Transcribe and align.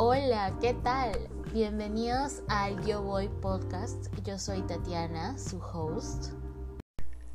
Hola, 0.00 0.56
¿qué 0.60 0.74
tal? 0.74 1.10
Bienvenidos 1.52 2.44
al 2.46 2.86
Yo 2.86 3.02
Voy 3.02 3.26
Podcast. 3.26 4.06
Yo 4.22 4.38
soy 4.38 4.62
Tatiana, 4.62 5.36
su 5.38 5.58
host. 5.58 6.34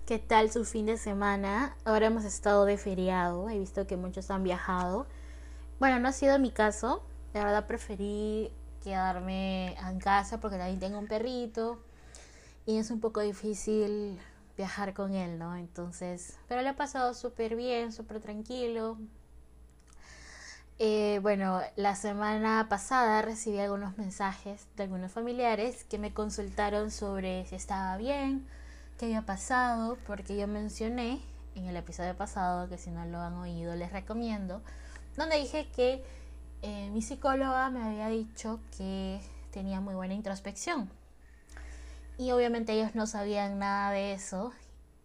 ¿Qué 0.06 0.18
tal 0.18 0.50
su 0.50 0.64
fin 0.64 0.86
de 0.86 0.96
semana? 0.96 1.76
Ahora 1.84 2.06
hemos 2.06 2.24
estado 2.24 2.64
de 2.64 2.78
feriado, 2.78 3.50
he 3.50 3.60
visto 3.60 3.86
que 3.86 3.98
muchos 3.98 4.32
han 4.32 4.44
viajado. 4.44 5.08
Bueno, 5.78 6.00
no 6.00 6.08
ha 6.08 6.14
sido 6.14 6.40
mi 6.40 6.52
caso, 6.52 7.04
la 7.34 7.44
verdad 7.44 7.68
preferí 7.68 8.50
quedarme 8.82 9.76
en 9.76 10.00
casa 10.00 10.40
porque 10.40 10.58
también 10.58 10.80
tengo 10.80 11.00
un 11.00 11.08
perrito 11.08 11.84
y 12.66 12.78
es 12.78 12.92
un 12.92 13.02
poco 13.02 13.20
difícil 13.20 14.18
viajar 14.56 14.94
con 14.94 15.16
él, 15.16 15.38
¿no? 15.38 15.58
Entonces, 15.58 16.38
pero 16.48 16.62
le 16.62 16.70
ha 16.70 16.78
pasado 16.78 17.14
súper 17.14 17.58
bien, 17.58 17.92
súper 17.92 18.22
tranquilo. 18.22 19.00
Eh, 20.80 21.20
bueno, 21.22 21.62
la 21.76 21.96
semana 21.96 22.68
pasada 22.68 23.22
recibí 23.22 23.60
algunos 23.60 23.98
mensajes 23.98 24.66
de 24.76 24.84
algunos 24.84 25.12
familiares 25.12 25.84
que 25.84 26.00
me 26.00 26.14
consultaron 26.14 26.90
sobre 26.90 27.46
si 27.46 27.56
estaba 27.56 27.96
bien, 27.98 28.48
qué 28.98 29.06
había 29.06 29.22
pasado, 29.22 29.98
porque 30.08 30.36
yo 30.36 30.48
mencioné 30.48 31.22
en 31.56 31.68
el 31.68 31.76
episodio 31.76 32.18
pasado, 32.18 32.68
que 32.70 32.80
si 32.80 32.90
no 32.90 33.06
lo 33.06 33.20
han 33.20 33.36
oído 33.36 33.76
les 33.76 33.92
recomiendo, 33.92 34.62
donde 35.16 35.38
dije 35.38 35.68
que 35.76 36.04
eh, 36.64 36.90
mi 36.92 37.02
psicóloga 37.02 37.70
me 37.70 37.84
había 37.84 38.08
dicho 38.08 38.60
que 38.76 39.22
tenía 39.52 39.80
muy 39.80 39.94
buena 39.94 40.16
introspección. 40.16 40.90
Y 42.18 42.32
obviamente 42.32 42.74
ellos 42.74 42.96
no 42.96 43.06
sabían 43.06 43.60
nada 43.60 43.92
de 43.92 44.14
eso 44.14 44.54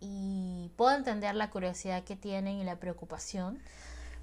y 0.01 0.71
puedo 0.77 0.97
entender 0.97 1.35
la 1.35 1.51
curiosidad 1.51 2.05
que 2.05 2.17
tienen 2.17 2.57
y 2.57 2.65
la 2.65 2.77
preocupación, 2.77 3.59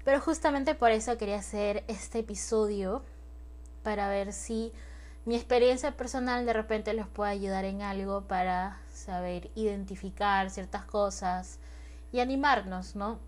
pero 0.06 0.20
justamente 0.20 0.76
por 0.76 0.92
eso 0.92 1.18
quería 1.18 1.40
hacer 1.40 1.82
este 1.88 2.20
episodio 2.20 3.02
para 3.82 4.08
ver 4.08 4.32
si 4.32 4.72
mi 5.24 5.34
experiencia 5.34 5.96
personal 5.96 6.46
de 6.46 6.52
repente 6.52 6.94
les 6.94 7.08
puede 7.08 7.32
ayudar 7.32 7.64
en 7.64 7.82
algo 7.82 8.22
para 8.22 8.80
saber 8.94 9.50
identificar 9.56 10.48
ciertas 10.50 10.84
cosas 10.84 11.58
y 12.12 12.20
animarnos, 12.20 12.94
¿no? 12.94 13.18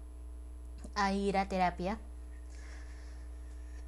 A 0.95 1.13
ir 1.13 1.37
a 1.37 1.49
terapia. 1.49 1.99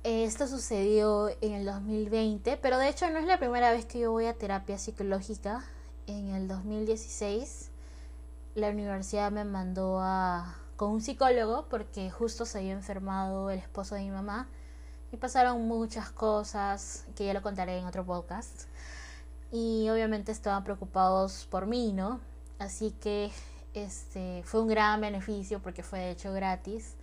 Esto 0.02 0.48
sucedió 0.48 1.28
en 1.42 1.52
el 1.52 1.66
2020, 1.66 2.56
pero 2.56 2.77
de 2.77 2.88
hecho 2.88 3.08
no 3.08 3.20
es 3.20 3.27
la 3.27 3.38
primera 3.38 3.70
vez 3.70 3.84
que 3.84 4.00
yo 4.00 4.10
voy 4.10 4.27
a 4.27 4.36
terapia 4.36 4.78
psicológica. 4.78 5.62
En 6.08 6.34
el 6.34 6.48
2016 6.48 7.70
la 8.56 8.70
universidad 8.70 9.30
me 9.30 9.44
mandó 9.44 10.00
a 10.00 10.56
con 10.81 10.92
un 10.92 11.03
psicólogo 11.03 11.67
porque 11.69 12.11
justo 12.11 12.47
se 12.47 12.56
había 12.56 12.73
enfermado 12.73 13.50
el 13.50 13.59
esposo 13.59 13.97
de 13.97 14.00
mi 14.00 14.11
mamá 14.11 14.48
y 15.12 15.19
pasaron 15.19 15.69
muchas 15.69 16.11
cosas 16.11 17.05
que 17.14 17.27
ya 17.27 17.34
lo 17.34 17.42
contaré 17.42 17.77
en 17.77 17.84
otro 17.84 18.06
podcast. 18.06 18.62
Y 19.53 19.91
obviamente 19.91 20.33
estaban 20.33 20.64
preocupados 20.64 21.47
por 21.50 21.67
mí, 21.67 21.92
¿no? 21.92 22.19
Así 22.59 22.92
que 22.92 23.31
este 23.75 24.42
fue 24.47 24.62
un 24.62 24.69
gran 24.69 25.03
beneficio 25.03 25.61
porque 25.61 25.83
fue 25.83 25.98
de 25.98 26.11
hecho 26.12 26.33
gratis 26.33 26.94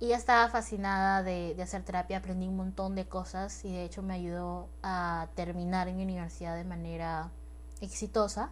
y 0.00 0.08
ya 0.08 0.16
estaba 0.18 0.46
fascinada 0.50 1.22
de, 1.22 1.56
hacer 1.62 1.84
terapia, 1.84 2.18
aprendí 2.18 2.46
un 2.46 2.58
montón 2.58 2.94
de 2.94 3.06
cosas 3.06 3.64
y 3.64 3.72
de 3.72 3.84
hecho 3.84 4.02
me 4.02 4.12
ayudó 4.12 4.68
a 4.82 5.28
terminar 5.34 5.90
mi 5.94 6.02
universidad 6.02 6.54
de 6.56 6.64
manera 6.64 7.30
exitosa. 7.80 8.50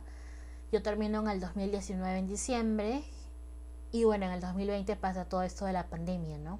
Yo 0.73 0.83
termino 0.83 1.21
en 1.21 1.29
el 1.29 1.41
2019 1.41 2.19
en 2.21 2.27
diciembre 2.27 3.05
y 3.93 4.05
bueno, 4.05 4.27
en 4.27 4.33
el 4.33 4.41
2020 4.41 4.97
pasa 4.97 5.25
todo 5.25 5.43
esto 5.43 5.65
de 5.65 5.73
la 5.73 5.87
pandemia, 5.87 6.39
¿no? 6.39 6.59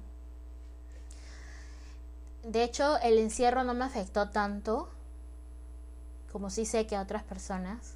De 2.43 2.63
hecho, 2.63 2.97
el 2.99 3.17
encierro 3.17 3.63
no 3.63 3.73
me 3.73 3.85
afectó 3.85 4.29
tanto 4.29 4.89
como 6.31 6.49
sí 6.49 6.65
sé 6.65 6.85
que 6.87 6.95
a 6.95 7.01
otras 7.01 7.23
personas. 7.23 7.95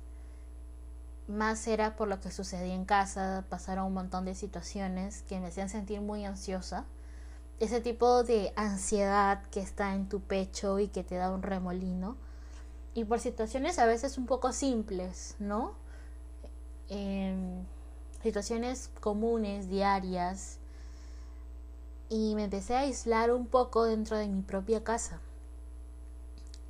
Más 1.27 1.67
era 1.67 1.95
por 1.95 2.07
lo 2.07 2.19
que 2.19 2.31
sucedía 2.31 2.73
en 2.73 2.85
casa, 2.85 3.45
pasaron 3.49 3.85
un 3.85 3.93
montón 3.93 4.25
de 4.25 4.35
situaciones 4.35 5.23
que 5.23 5.39
me 5.39 5.47
hacían 5.47 5.69
sentir 5.69 6.01
muy 6.01 6.25
ansiosa. 6.25 6.85
Ese 7.59 7.79
tipo 7.79 8.23
de 8.23 8.51
ansiedad 8.55 9.43
que 9.51 9.59
está 9.59 9.93
en 9.93 10.09
tu 10.09 10.21
pecho 10.21 10.79
y 10.79 10.87
que 10.87 11.03
te 11.03 11.15
da 11.15 11.31
un 11.31 11.43
remolino. 11.43 12.17
Y 12.93 13.05
por 13.05 13.19
situaciones 13.19 13.79
a 13.79 13.85
veces 13.85 14.17
un 14.17 14.25
poco 14.25 14.51
simples, 14.51 15.35
¿no? 15.39 15.73
Eh, 16.89 17.63
situaciones 18.23 18.89
comunes, 18.99 19.69
diarias. 19.69 20.57
Y 22.09 22.35
me 22.35 22.45
empecé 22.45 22.75
a 22.75 22.79
aislar 22.79 23.31
un 23.31 23.47
poco 23.47 23.85
dentro 23.85 24.17
de 24.17 24.27
mi 24.27 24.41
propia 24.41 24.83
casa. 24.83 25.19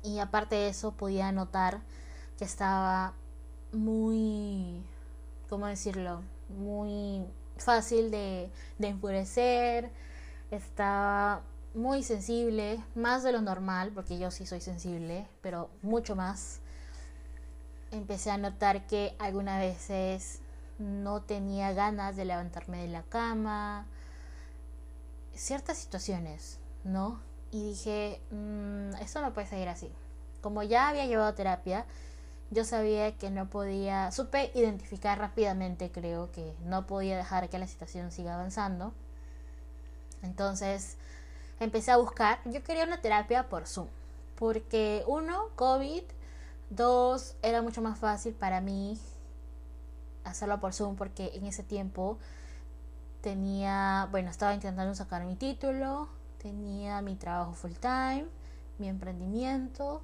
Y 0.02 0.18
aparte 0.18 0.56
de 0.56 0.68
eso 0.68 0.92
podía 0.92 1.30
notar 1.32 1.80
que 2.38 2.44
estaba 2.44 3.14
muy, 3.72 4.82
¿cómo 5.48 5.66
decirlo? 5.66 6.22
Muy 6.48 7.24
fácil 7.56 8.10
de, 8.10 8.50
de 8.78 8.88
enfurecer, 8.88 9.90
estaba 10.50 11.42
muy 11.74 12.02
sensible, 12.02 12.82
más 12.94 13.22
de 13.22 13.32
lo 13.32 13.40
normal, 13.40 13.92
porque 13.94 14.18
yo 14.18 14.30
sí 14.30 14.44
soy 14.46 14.60
sensible, 14.60 15.26
pero 15.40 15.70
mucho 15.82 16.14
más. 16.16 16.60
Empecé 17.90 18.30
a 18.30 18.38
notar 18.38 18.86
que 18.86 19.14
algunas 19.18 19.60
veces 19.60 20.41
no 20.82 21.22
tenía 21.22 21.72
ganas 21.72 22.16
de 22.16 22.24
levantarme 22.24 22.82
de 22.82 22.88
la 22.88 23.02
cama, 23.02 23.86
ciertas 25.34 25.78
situaciones, 25.78 26.58
¿no? 26.84 27.20
Y 27.50 27.70
dije, 27.70 28.20
mmm, 28.30 28.94
esto 29.00 29.20
no 29.20 29.32
puede 29.32 29.46
seguir 29.46 29.68
así. 29.68 29.90
Como 30.40 30.62
ya 30.62 30.88
había 30.88 31.06
llevado 31.06 31.34
terapia, 31.34 31.86
yo 32.50 32.64
sabía 32.64 33.16
que 33.16 33.30
no 33.30 33.48
podía, 33.48 34.10
supe 34.12 34.50
identificar 34.54 35.18
rápidamente, 35.18 35.90
creo 35.90 36.30
que 36.32 36.54
no 36.64 36.86
podía 36.86 37.16
dejar 37.16 37.48
que 37.48 37.58
la 37.58 37.66
situación 37.66 38.10
siga 38.10 38.34
avanzando. 38.34 38.92
Entonces 40.22 40.96
empecé 41.60 41.92
a 41.92 41.96
buscar, 41.96 42.40
yo 42.44 42.62
quería 42.62 42.84
una 42.84 43.00
terapia 43.00 43.48
por 43.48 43.66
Zoom, 43.66 43.88
porque 44.36 45.04
uno, 45.06 45.48
COVID, 45.56 46.02
dos, 46.70 47.36
era 47.42 47.62
mucho 47.62 47.82
más 47.82 47.98
fácil 47.98 48.34
para 48.34 48.60
mí 48.60 48.98
hacerlo 50.24 50.60
por 50.60 50.72
Zoom 50.72 50.96
porque 50.96 51.32
en 51.34 51.46
ese 51.46 51.62
tiempo 51.62 52.18
tenía, 53.20 54.08
bueno, 54.10 54.30
estaba 54.30 54.54
intentando 54.54 54.94
sacar 54.94 55.24
mi 55.24 55.36
título, 55.36 56.08
tenía 56.38 57.02
mi 57.02 57.16
trabajo 57.16 57.52
full 57.52 57.72
time, 57.72 58.26
mi 58.78 58.88
emprendimiento 58.88 60.02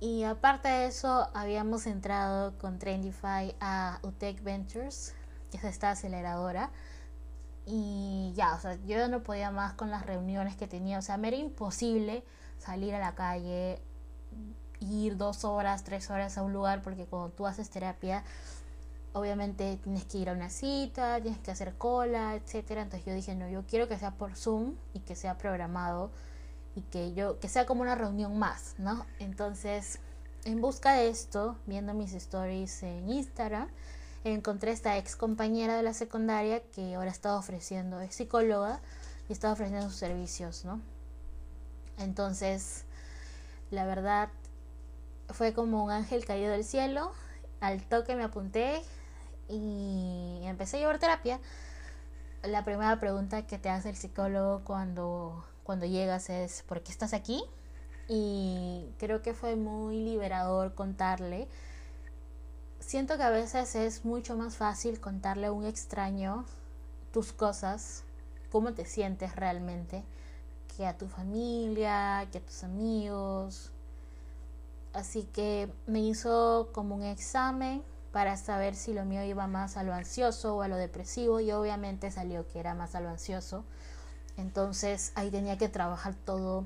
y 0.00 0.22
aparte 0.22 0.68
de 0.68 0.86
eso, 0.86 1.28
habíamos 1.34 1.86
entrado 1.86 2.56
con 2.58 2.78
Trendify 2.78 3.56
a 3.60 3.98
UTEC 4.02 4.42
Ventures, 4.44 5.14
que 5.50 5.56
es 5.56 5.64
esta 5.64 5.90
aceleradora. 5.90 6.70
Y 7.66 8.32
ya, 8.36 8.54
o 8.54 8.60
sea, 8.60 8.76
yo 8.86 9.08
no 9.08 9.22
podía 9.24 9.50
más 9.50 9.72
con 9.72 9.90
las 9.90 10.06
reuniones 10.06 10.56
que 10.56 10.68
tenía. 10.68 10.98
O 10.98 11.02
sea, 11.02 11.16
me 11.16 11.28
era 11.28 11.36
imposible 11.36 12.24
salir 12.58 12.94
a 12.94 13.00
la 13.00 13.16
calle, 13.16 13.82
ir 14.78 15.16
dos 15.16 15.44
horas, 15.44 15.82
tres 15.82 16.10
horas 16.10 16.38
a 16.38 16.42
un 16.42 16.52
lugar, 16.52 16.80
porque 16.82 17.06
cuando 17.06 17.30
tú 17.30 17.46
haces 17.46 17.68
terapia, 17.68 18.22
obviamente 19.18 19.78
tienes 19.82 20.04
que 20.04 20.18
ir 20.18 20.30
a 20.30 20.32
una 20.32 20.50
cita, 20.50 21.20
tienes 21.20 21.40
que 21.40 21.50
hacer 21.50 21.74
cola, 21.76 22.34
etcétera. 22.34 22.82
Entonces 22.82 23.06
yo 23.06 23.14
dije, 23.14 23.34
no, 23.34 23.48
yo 23.48 23.64
quiero 23.66 23.88
que 23.88 23.98
sea 23.98 24.12
por 24.12 24.36
Zoom 24.36 24.74
y 24.94 25.00
que 25.00 25.16
sea 25.16 25.38
programado 25.38 26.10
y 26.74 26.82
que 26.82 27.14
yo 27.14 27.40
que 27.40 27.48
sea 27.48 27.66
como 27.66 27.82
una 27.82 27.94
reunión 27.94 28.38
más, 28.38 28.74
¿no? 28.78 29.06
Entonces, 29.18 29.98
en 30.44 30.60
busca 30.60 30.92
de 30.92 31.08
esto, 31.08 31.56
viendo 31.66 31.94
mis 31.94 32.12
stories 32.14 32.82
en 32.82 33.08
Instagram, 33.08 33.68
encontré 34.24 34.72
esta 34.72 34.96
ex 34.98 35.16
compañera 35.16 35.76
de 35.76 35.82
la 35.82 35.94
secundaria 35.94 36.62
que 36.74 36.94
ahora 36.94 37.10
está 37.10 37.36
ofreciendo, 37.36 38.00
es 38.00 38.14
psicóloga 38.14 38.80
y 39.28 39.32
está 39.32 39.52
ofreciendo 39.52 39.88
sus 39.88 39.98
servicios, 39.98 40.64
¿no? 40.64 40.80
Entonces, 41.98 42.84
la 43.70 43.84
verdad 43.84 44.28
fue 45.28 45.52
como 45.52 45.84
un 45.84 45.90
ángel 45.90 46.24
caído 46.24 46.52
del 46.52 46.64
cielo. 46.64 47.12
Al 47.60 47.82
toque 47.82 48.14
me 48.14 48.24
apunté 48.24 48.82
y 49.48 50.40
empecé 50.44 50.76
a 50.76 50.80
llevar 50.80 50.98
terapia. 50.98 51.40
La 52.42 52.64
primera 52.64 52.98
pregunta 53.00 53.46
que 53.46 53.58
te 53.58 53.68
hace 53.68 53.90
el 53.90 53.96
psicólogo 53.96 54.62
cuando 54.64 55.44
cuando 55.68 55.84
llegas 55.84 56.30
es 56.30 56.62
¿por 56.62 56.82
qué 56.82 56.90
estás 56.90 57.12
aquí? 57.12 57.44
Y 58.08 58.90
creo 58.96 59.20
que 59.20 59.34
fue 59.34 59.54
muy 59.54 60.02
liberador 60.02 60.74
contarle. 60.74 61.46
Siento 62.80 63.18
que 63.18 63.22
a 63.22 63.28
veces 63.28 63.74
es 63.74 64.06
mucho 64.06 64.34
más 64.34 64.56
fácil 64.56 64.98
contarle 64.98 65.48
a 65.48 65.52
un 65.52 65.66
extraño 65.66 66.46
tus 67.12 67.34
cosas, 67.34 68.04
cómo 68.50 68.72
te 68.72 68.86
sientes 68.86 69.36
realmente, 69.36 70.04
que 70.74 70.86
a 70.86 70.96
tu 70.96 71.06
familia, 71.06 72.26
que 72.32 72.38
a 72.38 72.46
tus 72.46 72.64
amigos. 72.64 73.70
Así 74.94 75.24
que 75.24 75.70
me 75.86 76.00
hizo 76.00 76.70
como 76.72 76.94
un 76.94 77.02
examen 77.02 77.82
para 78.12 78.36
saber 78.36 78.74
si 78.74 78.94
lo 78.94 79.04
mío 79.04 79.22
iba 79.22 79.46
más 79.46 79.76
a 79.76 79.82
lo 79.82 79.92
ansioso 79.92 80.56
o 80.56 80.62
a 80.62 80.68
lo 80.68 80.76
depresivo 80.76 81.40
y 81.40 81.52
obviamente 81.52 82.10
salió 82.10 82.46
que 82.48 82.60
era 82.60 82.74
más 82.74 82.94
a 82.94 83.00
lo 83.00 83.08
ansioso 83.08 83.64
entonces 84.38 85.12
ahí 85.16 85.30
tenía 85.30 85.58
que 85.58 85.68
trabajar 85.68 86.14
todo, 86.14 86.64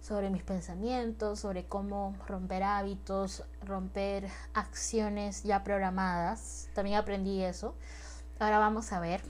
sobre 0.00 0.30
mis 0.30 0.42
pensamientos, 0.42 1.40
sobre 1.40 1.66
cómo 1.66 2.16
romper 2.26 2.62
hábitos, 2.62 3.44
romper 3.62 4.28
acciones 4.54 5.42
ya 5.42 5.62
programadas. 5.62 6.68
También 6.72 6.96
aprendí 6.96 7.42
eso. 7.42 7.74
Ahora 8.38 8.58
vamos 8.58 8.92
a 8.92 9.00
ver. 9.00 9.20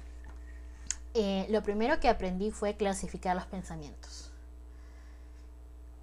Eh, 1.15 1.47
lo 1.51 1.63
primero 1.63 1.99
que 1.99 2.09
aprendí 2.09 2.53
fue 2.53 2.77
clasificar 2.77 3.35
los 3.35 3.47
pensamientos. 3.47 4.31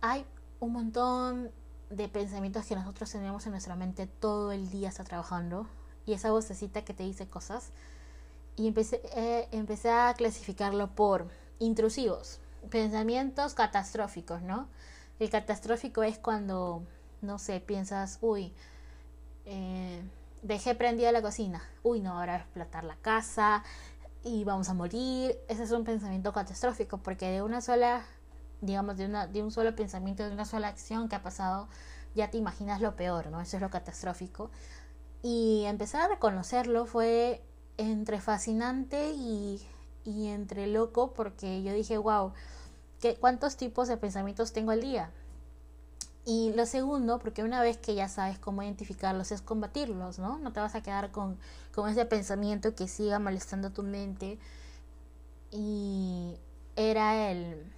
Hay 0.01 0.25
un 0.59 0.73
montón 0.73 1.51
de 1.89 2.09
pensamientos 2.09 2.65
que 2.65 2.75
nosotros 2.75 3.11
tenemos 3.11 3.45
en 3.45 3.51
nuestra 3.51 3.75
mente 3.75 4.07
todo 4.07 4.51
el 4.51 4.69
día 4.69 4.89
está 4.89 5.03
trabajando 5.03 5.67
y 6.05 6.13
esa 6.13 6.31
vocecita 6.31 6.83
que 6.83 6.93
te 6.93 7.03
dice 7.03 7.27
cosas 7.27 7.71
y 8.55 8.67
empecé, 8.67 9.01
eh, 9.15 9.47
empecé 9.51 9.89
a 9.91 10.13
clasificarlo 10.15 10.89
por 10.89 11.27
intrusivos, 11.59 12.39
pensamientos 12.69 13.53
catastróficos, 13.53 14.41
¿no? 14.41 14.67
El 15.19 15.29
catastrófico 15.29 16.03
es 16.03 16.17
cuando, 16.17 16.83
no 17.21 17.39
sé, 17.39 17.59
piensas, 17.59 18.17
uy, 18.21 18.53
eh, 19.45 20.01
dejé 20.41 20.75
prendida 20.75 21.11
la 21.11 21.21
cocina, 21.21 21.61
uy, 21.83 22.01
no, 22.01 22.19
ahora 22.19 22.47
va 22.57 22.67
a 22.79 22.81
la 22.83 22.95
casa 22.97 23.63
y 24.23 24.43
vamos 24.43 24.69
a 24.69 24.73
morir. 24.73 25.37
Ese 25.47 25.63
es 25.63 25.71
un 25.71 25.83
pensamiento 25.83 26.33
catastrófico 26.33 26.97
porque 26.97 27.29
de 27.29 27.41
una 27.41 27.61
sola, 27.61 28.05
digamos, 28.61 28.97
de, 28.97 29.05
una, 29.05 29.27
de 29.27 29.43
un 29.43 29.51
solo 29.51 29.75
pensamiento, 29.75 30.23
de 30.23 30.31
una 30.31 30.45
sola 30.45 30.67
acción 30.67 31.09
que 31.09 31.15
ha 31.15 31.23
pasado, 31.23 31.67
ya 32.15 32.29
te 32.29 32.37
imaginas 32.37 32.81
lo 32.81 32.95
peor, 32.95 33.29
¿no? 33.29 33.41
Eso 33.41 33.57
es 33.57 33.61
lo 33.61 33.69
catastrófico. 33.69 34.49
Y 35.23 35.63
empezar 35.65 36.03
a 36.03 36.07
reconocerlo 36.07 36.85
fue 36.85 37.43
entre 37.77 38.19
fascinante 38.21 39.11
y, 39.11 39.61
y 40.05 40.27
entre 40.27 40.67
loco 40.67 41.13
porque 41.13 41.63
yo 41.63 41.73
dije, 41.73 41.97
wow, 41.97 42.33
¿qué, 42.99 43.15
¿cuántos 43.15 43.57
tipos 43.57 43.87
de 43.87 43.97
pensamientos 43.97 44.53
tengo 44.53 44.71
al 44.71 44.81
día? 44.81 45.11
Y 46.29 46.51
lo 46.53 46.65
segundo, 46.65 47.19
porque 47.19 47.41
una 47.43 47.61
vez 47.61 47.77
que 47.77 47.95
ya 47.95 48.09
sabes 48.09 48.37
cómo 48.37 48.61
identificarlos, 48.61 49.31
es 49.31 49.41
combatirlos, 49.41 50.19
¿no? 50.19 50.39
No 50.39 50.51
te 50.51 50.59
vas 50.59 50.75
a 50.75 50.83
quedar 50.83 51.09
con, 51.11 51.37
con 51.73 51.89
ese 51.89 52.05
pensamiento 52.05 52.75
que 52.75 52.89
siga 52.89 53.17
molestando 53.17 53.71
tu 53.71 53.81
mente. 53.81 54.37
Y 55.51 56.35
era 56.75 57.31
el... 57.31 57.73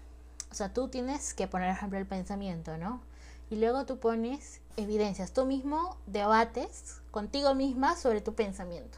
O 0.52 0.56
sea, 0.56 0.74
tú 0.74 0.88
tienes 0.88 1.34
que 1.34 1.48
poner, 1.48 1.70
ejemplo, 1.70 2.00
el 2.00 2.06
pensamiento, 2.06 2.78
¿no? 2.78 3.02
Y 3.50 3.56
luego 3.56 3.86
tú 3.86 4.00
pones 4.00 4.62
evidencias. 4.78 5.32
Tú 5.32 5.46
mismo 5.46 5.98
debates 6.08 7.02
contigo 7.12 7.56
misma 7.56 7.96
sobre 7.96 8.22
tu 8.22 8.34
pensamiento. 8.34 8.98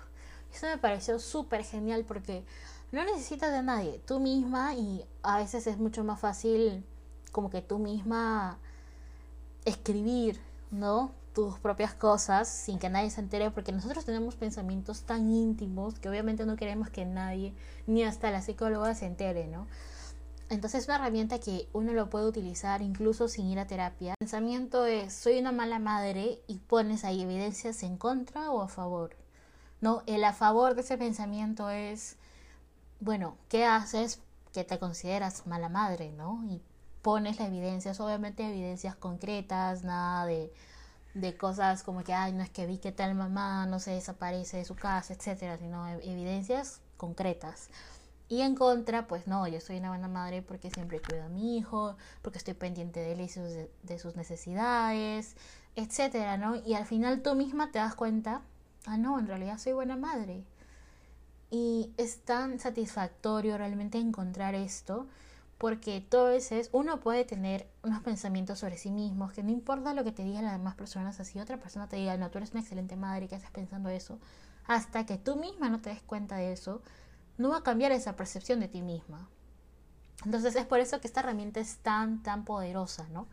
Eso 0.54 0.68
me 0.68 0.78
pareció 0.78 1.20
súper 1.20 1.64
genial 1.64 2.04
porque 2.06 2.44
no 2.92 3.04
necesitas 3.06 3.52
de 3.52 3.64
nadie, 3.64 4.02
tú 4.06 4.20
misma 4.20 4.74
y 4.76 5.06
a 5.24 5.38
veces 5.38 5.66
es 5.68 5.78
mucho 5.78 6.04
más 6.04 6.20
fácil 6.20 6.86
como 7.32 7.50
que 7.50 7.62
tú 7.62 7.80
misma 7.80 8.58
escribir, 9.64 10.42
¿no? 10.72 11.12
tus 11.34 11.58
propias 11.60 11.94
cosas 11.94 12.48
sin 12.48 12.78
que 12.78 12.90
nadie 12.90 13.10
se 13.10 13.22
entere 13.22 13.52
porque 13.52 13.72
nosotros 13.72 14.04
tenemos 14.06 14.36
pensamientos 14.36 15.04
tan 15.04 15.32
íntimos 15.32 15.98
que 16.00 16.10
obviamente 16.10 16.46
no 16.46 16.56
queremos 16.56 16.90
que 16.90 17.06
nadie 17.06 17.54
ni 17.88 18.04
hasta 18.04 18.32
la 18.32 18.42
psicóloga 18.42 18.94
se 18.96 19.06
entere, 19.06 19.48
¿no? 19.48 19.68
Entonces 20.52 20.82
es 20.82 20.88
una 20.90 20.98
herramienta 20.98 21.40
que 21.40 21.70
uno 21.72 21.94
lo 21.94 22.10
puede 22.10 22.28
utilizar 22.28 22.82
incluso 22.82 23.30
sin 23.30 23.48
ir 23.48 23.58
a 23.58 23.68
terapia. 23.68 24.12
El 24.12 24.18
pensamiento 24.20 24.86
es 24.86 25.14
soy 25.14 25.40
una 25.40 25.54
mala 25.54 25.80
madre 25.80 26.42
y 26.46 26.58
pones 26.58 27.06
ahí 27.06 27.22
evidencias 27.22 27.84
en 27.84 27.96
contra 27.96 28.52
o 28.52 28.62
a 28.62 28.68
favor. 28.68 29.16
No, 29.80 30.04
el 30.08 30.22
a 30.26 30.34
favor 30.34 30.76
de 30.76 30.82
ese 30.82 30.98
pensamiento 30.98 31.70
es, 31.70 32.18
bueno, 33.00 33.38
¿qué 33.48 33.64
haces 33.64 34.20
que 34.52 34.66
te 34.66 34.78
consideras 34.78 35.48
mala 35.48 35.70
madre, 35.70 36.12
no? 36.12 36.44
Y 36.50 36.62
pones 37.02 37.40
la 37.40 37.48
evidencia, 37.48 37.94
obviamente 37.98 38.46
evidencias 38.46 38.98
concretas, 38.98 39.86
nada 39.86 40.26
de, 40.26 40.54
de 41.14 41.38
cosas 41.38 41.82
como 41.82 42.04
que, 42.04 42.14
ay, 42.14 42.34
no 42.34 42.44
es 42.44 42.50
que 42.50 42.66
vi 42.66 42.78
que 42.78 42.92
tal 42.92 43.16
mamá 43.16 43.68
no 43.68 43.80
se 43.80 43.92
desaparece 43.92 44.58
de 44.58 44.66
su 44.66 44.76
casa, 44.76 45.14
etcétera, 45.14 45.58
sino 45.58 45.88
evidencias 45.88 46.82
concretas. 46.98 47.70
Y 48.32 48.42
en 48.42 48.56
contra, 48.56 49.08
pues 49.08 49.28
no, 49.28 49.48
yo 49.48 49.60
soy 49.60 49.78
una 49.78 49.90
buena 49.90 50.08
madre 50.08 50.42
porque 50.42 50.72
siempre 50.72 51.02
cuido 51.02 51.26
a 51.26 51.30
mi 51.30 51.58
hijo, 51.58 51.98
porque 52.22 52.38
estoy 52.38 52.54
pendiente 52.54 53.02
de 53.02 53.12
él 53.12 53.20
y 53.20 53.28
de, 53.28 53.70
de 53.84 54.00
sus 54.00 54.16
necesidades, 54.16 55.36
etcétera, 55.76 56.38
¿no? 56.38 56.56
Y 56.56 56.76
al 56.76 56.86
final 56.86 57.22
tú 57.22 57.36
misma 57.36 57.72
te 57.72 57.80
das 57.80 57.94
cuenta 57.94 58.42
ah, 58.86 58.98
no, 58.98 59.20
en 59.20 59.28
realidad 59.28 59.58
soy 59.58 59.74
buena 59.74 59.98
madre. 59.98 60.44
Y 61.50 61.92
es 61.98 62.22
tan 62.22 62.60
satisfactorio 62.60 63.58
realmente 63.58 63.98
encontrar 63.98 64.56
esto, 64.56 65.08
porque 65.58 66.08
veces 66.12 66.70
uno 66.72 67.00
puede 67.00 67.26
tener 67.26 67.68
unos 67.84 68.02
pensamientos 68.02 68.60
sobre 68.60 68.78
sí 68.78 68.90
mismo, 68.92 69.30
que 69.30 69.44
no 69.44 69.52
importa 69.52 69.94
lo 69.94 70.04
que 70.04 70.12
te 70.12 70.24
digan 70.24 70.46
las 70.46 70.54
demás 70.54 70.76
personas, 70.76 71.20
así 71.20 71.40
otra 71.40 71.58
persona 71.58 71.88
te 71.88 71.98
diga, 71.98 72.18
no, 72.18 72.32
tú 72.32 72.38
eres 72.38 72.52
una 72.52 72.62
excelente 72.62 72.96
madre, 72.96 73.28
que 73.28 73.36
estás 73.36 73.52
pensando 73.52 73.90
eso? 73.90 74.20
Hasta 74.66 75.06
que 75.06 75.18
tú 75.18 75.36
misma 75.36 75.70
no 75.70 75.82
te 75.82 75.90
des 75.90 76.02
cuenta 76.02 76.38
de 76.38 76.54
eso, 76.54 76.82
no 77.38 77.50
va 77.50 77.58
a 77.58 77.64
cambiar 77.64 77.92
esa 77.92 78.16
percepción 78.16 78.60
de 78.60 78.68
ti 78.68 78.82
misma. 78.82 79.28
Entonces 80.26 80.56
es 80.56 80.66
por 80.66 80.80
eso 80.80 81.02
que 81.02 81.08
esta 81.08 81.22
herramienta 81.22 81.60
es 81.60 81.78
tan, 81.78 82.22
tan 82.22 82.46
poderosa, 82.46 83.08
¿no? 83.12 83.28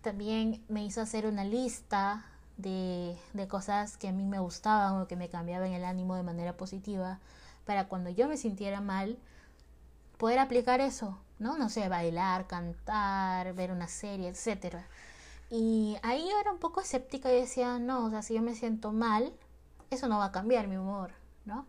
También 0.00 0.64
me 0.68 0.84
hizo 0.84 1.00
hacer 1.00 1.26
una 1.26 1.44
lista 1.44 2.24
de, 2.56 3.16
de 3.32 3.48
cosas 3.48 3.96
que 3.96 4.08
a 4.08 4.12
mí 4.12 4.24
me 4.24 4.40
gustaban 4.40 5.00
o 5.00 5.06
que 5.06 5.16
me 5.16 5.28
cambiaban 5.28 5.72
el 5.72 5.84
ánimo 5.84 6.16
de 6.16 6.24
manera 6.24 6.56
positiva 6.56 7.20
para 7.64 7.86
cuando 7.86 8.10
yo 8.10 8.28
me 8.28 8.36
sintiera 8.36 8.80
mal 8.80 9.18
poder 10.18 10.38
aplicar 10.38 10.80
eso, 10.80 11.18
¿no? 11.38 11.56
No 11.58 11.68
sé, 11.68 11.88
bailar, 11.88 12.46
cantar, 12.46 13.54
ver 13.54 13.70
una 13.70 13.88
serie, 13.88 14.28
etcétera. 14.28 14.86
Y 15.50 15.96
ahí 16.02 16.26
yo 16.28 16.40
era 16.40 16.52
un 16.52 16.58
poco 16.58 16.80
escéptica 16.80 17.30
y 17.32 17.40
decía, 17.40 17.78
no, 17.78 18.06
o 18.06 18.10
sea, 18.10 18.22
si 18.22 18.34
yo 18.34 18.42
me 18.42 18.54
siento 18.54 18.92
mal, 18.92 19.32
eso 19.90 20.08
no 20.08 20.18
va 20.18 20.26
a 20.26 20.32
cambiar 20.32 20.66
mi 20.66 20.76
humor, 20.76 21.12
¿no? 21.44 21.66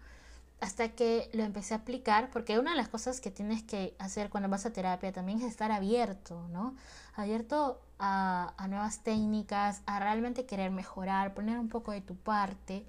Hasta 0.63 0.88
que 0.95 1.30
lo 1.33 1.44
empecé 1.44 1.74
a 1.74 1.77
aplicar, 1.80 2.30
porque 2.31 2.57
una 2.57 2.71
de 2.71 2.77
las 2.77 2.88
cosas 2.88 3.19
que 3.19 3.31
tienes 3.31 3.63
que 3.63 3.98
hacer 4.00 4.30
cuando 4.30 4.48
vas 4.48 4.65
a 4.65 4.71
terapia 4.71 5.12
también 5.12 5.39
es 5.39 5.44
estar 5.44 5.74
abierto, 5.74 6.48
¿no? 6.54 6.74
Abierto 7.15 7.81
a, 8.00 8.56
nuevas 8.69 9.04
técnicas, 9.04 9.81
a 9.86 10.00
realmente 10.00 10.45
querer 10.45 10.71
mejorar, 10.71 11.33
poner 11.33 11.60
un 11.60 11.68
poco 11.68 11.92
de 11.92 12.00
tu 12.00 12.15
parte 12.15 12.86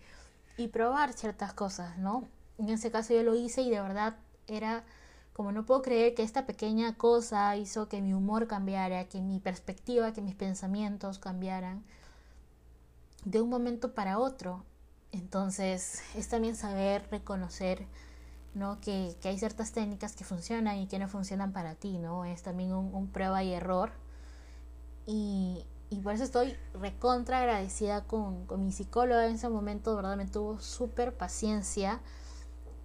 y 0.57 0.69
probar 0.69 1.15
ciertas 1.15 1.53
cosas, 1.53 1.99
¿no? 1.99 2.29
En 2.59 2.69
ese 2.69 2.93
caso 2.93 3.13
yo 3.13 3.25
lo 3.25 3.35
hice 3.35 3.63
y 3.63 3.71
de 3.71 3.81
verdad 3.81 4.15
era 4.47 4.85
como 5.33 5.51
no 5.51 5.67
puedo 5.67 5.83
creer 5.83 6.15
que 6.15 6.23
esta 6.23 6.47
pequeña 6.47 6.95
cosa 6.95 7.57
hizo 7.57 7.89
que 7.89 8.01
mi 8.01 8.15
humor 8.15 8.47
cambiara, 8.47 9.09
que 9.09 9.21
mi 9.21 9.41
perspectiva, 9.41 10.13
que 10.13 10.23
mis 10.23 10.37
pensamientos 10.37 11.19
cambiaran 11.19 11.83
de 13.25 13.41
un 13.41 13.51
momento 13.51 13.95
para 13.95 14.21
otro. 14.21 14.63
Entonces 15.15 16.03
es 16.15 16.29
también 16.29 16.57
saber 16.57 17.07
reconocer 17.11 17.87
¿no? 18.55 18.81
Que, 18.81 19.17
que, 19.21 19.29
hay 19.29 19.39
ciertas 19.39 19.73
técnicas 19.73 20.15
que 20.15 20.25
funcionan 20.25 20.79
y 20.79 20.87
que 20.87 20.99
no 21.01 21.09
funcionan 21.09 21.53
para 21.53 21.75
ti, 21.75 21.99
¿no? 21.99 22.25
Es 22.25 22.43
también 22.43 22.73
un, 22.73 22.95
un 22.95 23.09
prueba 23.09 23.43
y 23.43 23.53
error 23.53 23.91
y, 25.07 25.67
y 25.91 26.01
por 26.01 26.15
eso 26.15 26.25
estoy 26.25 26.57
recontra 26.73 27.41
agradecida 27.41 28.05
con, 28.05 28.47
con 28.47 28.65
mi 28.65 28.73
psicóloga 28.73 29.27
en 29.27 29.35
ese 29.35 29.49
momento, 29.49 29.91
de 29.91 29.97
verdad 29.97 30.17
me 30.17 30.27
tuvo 30.27 30.59
súper 30.61 31.15
paciencia. 31.17 32.01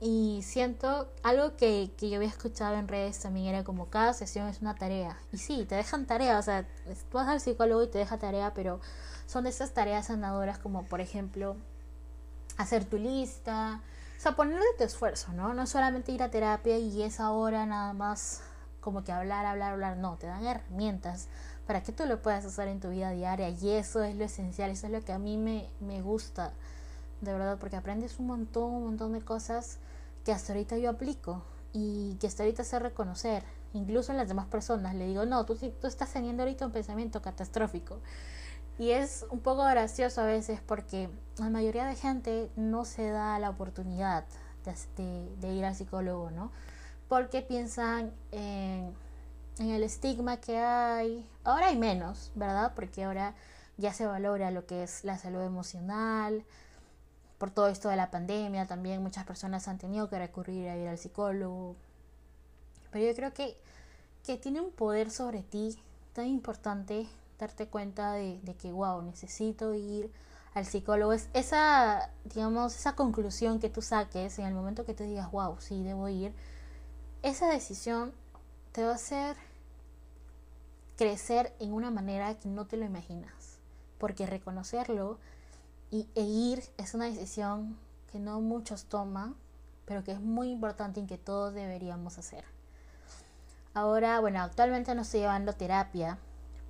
Y 0.01 0.41
siento 0.43 1.11
algo 1.23 1.57
que, 1.57 1.91
que, 1.97 2.09
yo 2.09 2.15
había 2.17 2.29
escuchado 2.29 2.75
en 2.75 2.87
redes 2.87 3.19
también 3.19 3.47
era 3.47 3.65
como 3.65 3.89
cada 3.89 4.13
sesión 4.13 4.47
es 4.47 4.61
una 4.61 4.75
tarea. 4.75 5.17
Y 5.33 5.37
sí, 5.37 5.65
te 5.67 5.75
dejan 5.75 6.05
tarea, 6.05 6.39
o 6.39 6.41
sea, 6.41 6.65
tú 7.11 7.17
vas 7.17 7.27
al 7.27 7.41
psicólogo 7.41 7.83
y 7.83 7.87
te 7.87 7.97
deja 7.97 8.17
tarea, 8.17 8.53
pero 8.53 8.79
son 9.25 9.43
de 9.43 9.49
esas 9.49 9.73
tareas 9.73 10.07
sanadoras 10.07 10.57
como 10.57 10.85
por 10.85 11.01
ejemplo 11.01 11.57
hacer 12.59 12.83
tu 12.83 12.97
lista, 12.97 13.81
o 14.17 14.21
sea, 14.21 14.35
ponerle 14.35 14.65
tu 14.77 14.83
esfuerzo, 14.83 15.31
¿no? 15.31 15.53
No 15.53 15.65
solamente 15.65 16.11
ir 16.11 16.21
a 16.21 16.29
terapia 16.29 16.77
y 16.77 17.01
esa 17.03 17.31
hora 17.31 17.65
nada 17.65 17.93
más 17.93 18.41
como 18.81 19.03
que 19.03 19.13
hablar, 19.13 19.45
hablar, 19.45 19.71
hablar, 19.71 19.97
no, 19.97 20.17
te 20.17 20.27
dan 20.27 20.45
herramientas 20.45 21.29
para 21.65 21.81
que 21.83 21.93
tú 21.93 22.05
lo 22.05 22.21
puedas 22.21 22.43
hacer 22.43 22.67
en 22.67 22.81
tu 22.81 22.89
vida 22.89 23.11
diaria 23.11 23.47
y 23.49 23.69
eso 23.69 24.03
es 24.03 24.15
lo 24.15 24.25
esencial, 24.25 24.71
eso 24.71 24.87
es 24.87 24.91
lo 24.91 25.01
que 25.05 25.13
a 25.13 25.19
mí 25.19 25.37
me, 25.37 25.69
me 25.79 26.01
gusta, 26.01 26.51
de 27.21 27.31
verdad, 27.31 27.57
porque 27.59 27.77
aprendes 27.77 28.19
un 28.19 28.27
montón, 28.27 28.73
un 28.73 28.83
montón 28.87 29.13
de 29.13 29.21
cosas 29.21 29.77
que 30.25 30.33
hasta 30.33 30.51
ahorita 30.51 30.77
yo 30.77 30.89
aplico 30.89 31.41
y 31.71 32.15
que 32.15 32.27
hasta 32.27 32.43
ahorita 32.43 32.65
sé 32.65 32.77
reconocer, 32.79 33.43
incluso 33.73 34.11
en 34.11 34.17
las 34.17 34.27
demás 34.27 34.47
personas. 34.47 34.95
Le 34.95 35.07
digo, 35.07 35.25
no, 35.25 35.45
tú, 35.45 35.55
tú 35.55 35.87
estás 35.87 36.11
teniendo 36.11 36.43
ahorita 36.43 36.65
un 36.65 36.73
pensamiento 36.73 37.21
catastrófico. 37.21 37.99
Y 38.79 38.91
es 38.91 39.25
un 39.29 39.41
poco 39.41 39.65
gracioso 39.65 40.21
a 40.21 40.25
veces 40.25 40.61
porque 40.65 41.09
la 41.37 41.49
mayoría 41.49 41.85
de 41.85 41.95
gente 41.95 42.49
no 42.55 42.85
se 42.85 43.09
da 43.09 43.37
la 43.37 43.49
oportunidad 43.49 44.23
de, 44.95 45.53
ir 45.53 45.65
al 45.65 45.75
psicólogo, 45.75 46.31
¿no? 46.31 46.53
Porque 47.09 47.41
piensan 47.41 48.13
en 48.31 48.95
el 49.59 49.83
estigma 49.83 50.37
que 50.37 50.57
hay. 50.57 51.29
Ahora 51.43 51.67
hay 51.67 51.77
menos, 51.77 52.31
¿verdad? 52.35 52.71
Porque 52.73 53.03
ahora 53.03 53.35
ya 53.75 53.91
se 53.91 54.05
valora 54.05 54.49
lo 54.49 54.65
que 54.65 54.83
es 54.83 55.03
la 55.03 55.17
salud 55.17 55.41
emocional. 55.41 56.45
Por 57.37 57.51
todo 57.51 57.67
esto 57.67 57.89
de 57.89 57.97
la 57.97 58.11
pandemia 58.11 58.65
también 58.65 59.03
muchas 59.03 59.25
personas 59.25 59.67
han 59.67 59.77
tenido 59.77 60.09
que 60.09 60.19
recurrir 60.19 60.69
a 60.69 60.77
ir 60.77 60.87
al 60.87 60.97
psicólogo. 60.97 61.75
Pero 62.91 63.07
yo 63.07 63.13
creo 63.13 63.33
que 63.33 63.57
tiene 64.37 64.61
un 64.61 64.71
poder 64.71 65.11
sobre 65.11 65.43
ti 65.43 65.77
tan 66.13 66.27
importante 66.27 67.09
darte 67.39 67.67
cuenta 67.67 68.13
de, 68.13 68.55
que, 68.59 68.71
wow, 68.71 69.01
necesito 69.01 69.73
ir 69.73 70.11
al 70.53 70.65
psicólogo. 70.65 71.13
Es 71.13 71.29
esa, 71.33 72.11
digamos, 72.25 72.75
esa 72.75 72.95
conclusión 72.95 73.59
que 73.59 73.69
tú 73.69 73.81
saques 73.81 74.37
en 74.39 74.45
el 74.45 74.53
momento 74.53 74.85
que 74.85 74.93
te 74.93 75.05
digas, 75.05 75.31
wow, 75.31 75.55
sí, 75.59 75.81
debo 75.81 76.09
ir. 76.09 76.33
Esa 77.23 77.47
decisión 77.47 78.13
te 78.73 78.83
va 78.83 78.91
a 78.91 78.95
hacer 78.95 79.37
crecer 80.97 81.55
en 81.59 81.73
una 81.73 81.91
manera 81.91 82.35
que 82.35 82.49
no 82.49 82.65
te 82.65 82.77
lo 82.77 82.85
imaginas. 82.85 83.57
Porque 83.97 84.25
reconocerlo 84.25 85.17
y, 85.91 86.07
e 86.15 86.21
ir 86.21 86.63
es 86.77 86.93
una 86.93 87.05
decisión 87.05 87.77
que 88.11 88.19
no 88.19 88.41
muchos 88.41 88.85
toman, 88.85 89.35
pero 89.85 90.03
que 90.03 90.11
es 90.11 90.19
muy 90.19 90.51
importante 90.51 90.99
y 90.99 91.05
que 91.05 91.17
todos 91.17 91.53
deberíamos 91.53 92.17
hacer. 92.17 92.43
Ahora, 93.73 94.19
bueno, 94.19 94.41
actualmente 94.41 94.93
no 94.93 95.03
estoy 95.03 95.21
llevando 95.21 95.53
terapia 95.53 96.17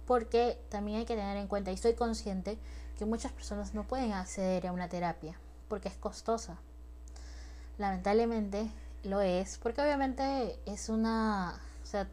porque 0.09 0.59
también 0.69 0.97
hay 0.97 1.05
que 1.05 1.15
tener 1.15 1.37
en 1.37 1.47
cuenta, 1.47 1.69
y 1.69 1.75
estoy 1.75 1.93
consciente, 1.93 2.57
que 2.97 3.05
muchas 3.05 3.31
personas 3.31 3.75
no 3.75 3.83
pueden 3.83 4.11
acceder 4.11 4.65
a 4.65 4.71
una 4.71 4.89
terapia 4.89 5.37
porque 5.67 5.87
es 5.87 5.93
costosa. 5.93 6.57
Lamentablemente 7.77 8.71
lo 9.03 9.21
es, 9.21 9.59
porque 9.59 9.83
obviamente 9.83 10.59
es 10.65 10.89
una, 10.89 11.61
o 11.83 11.85
sea, 11.85 12.07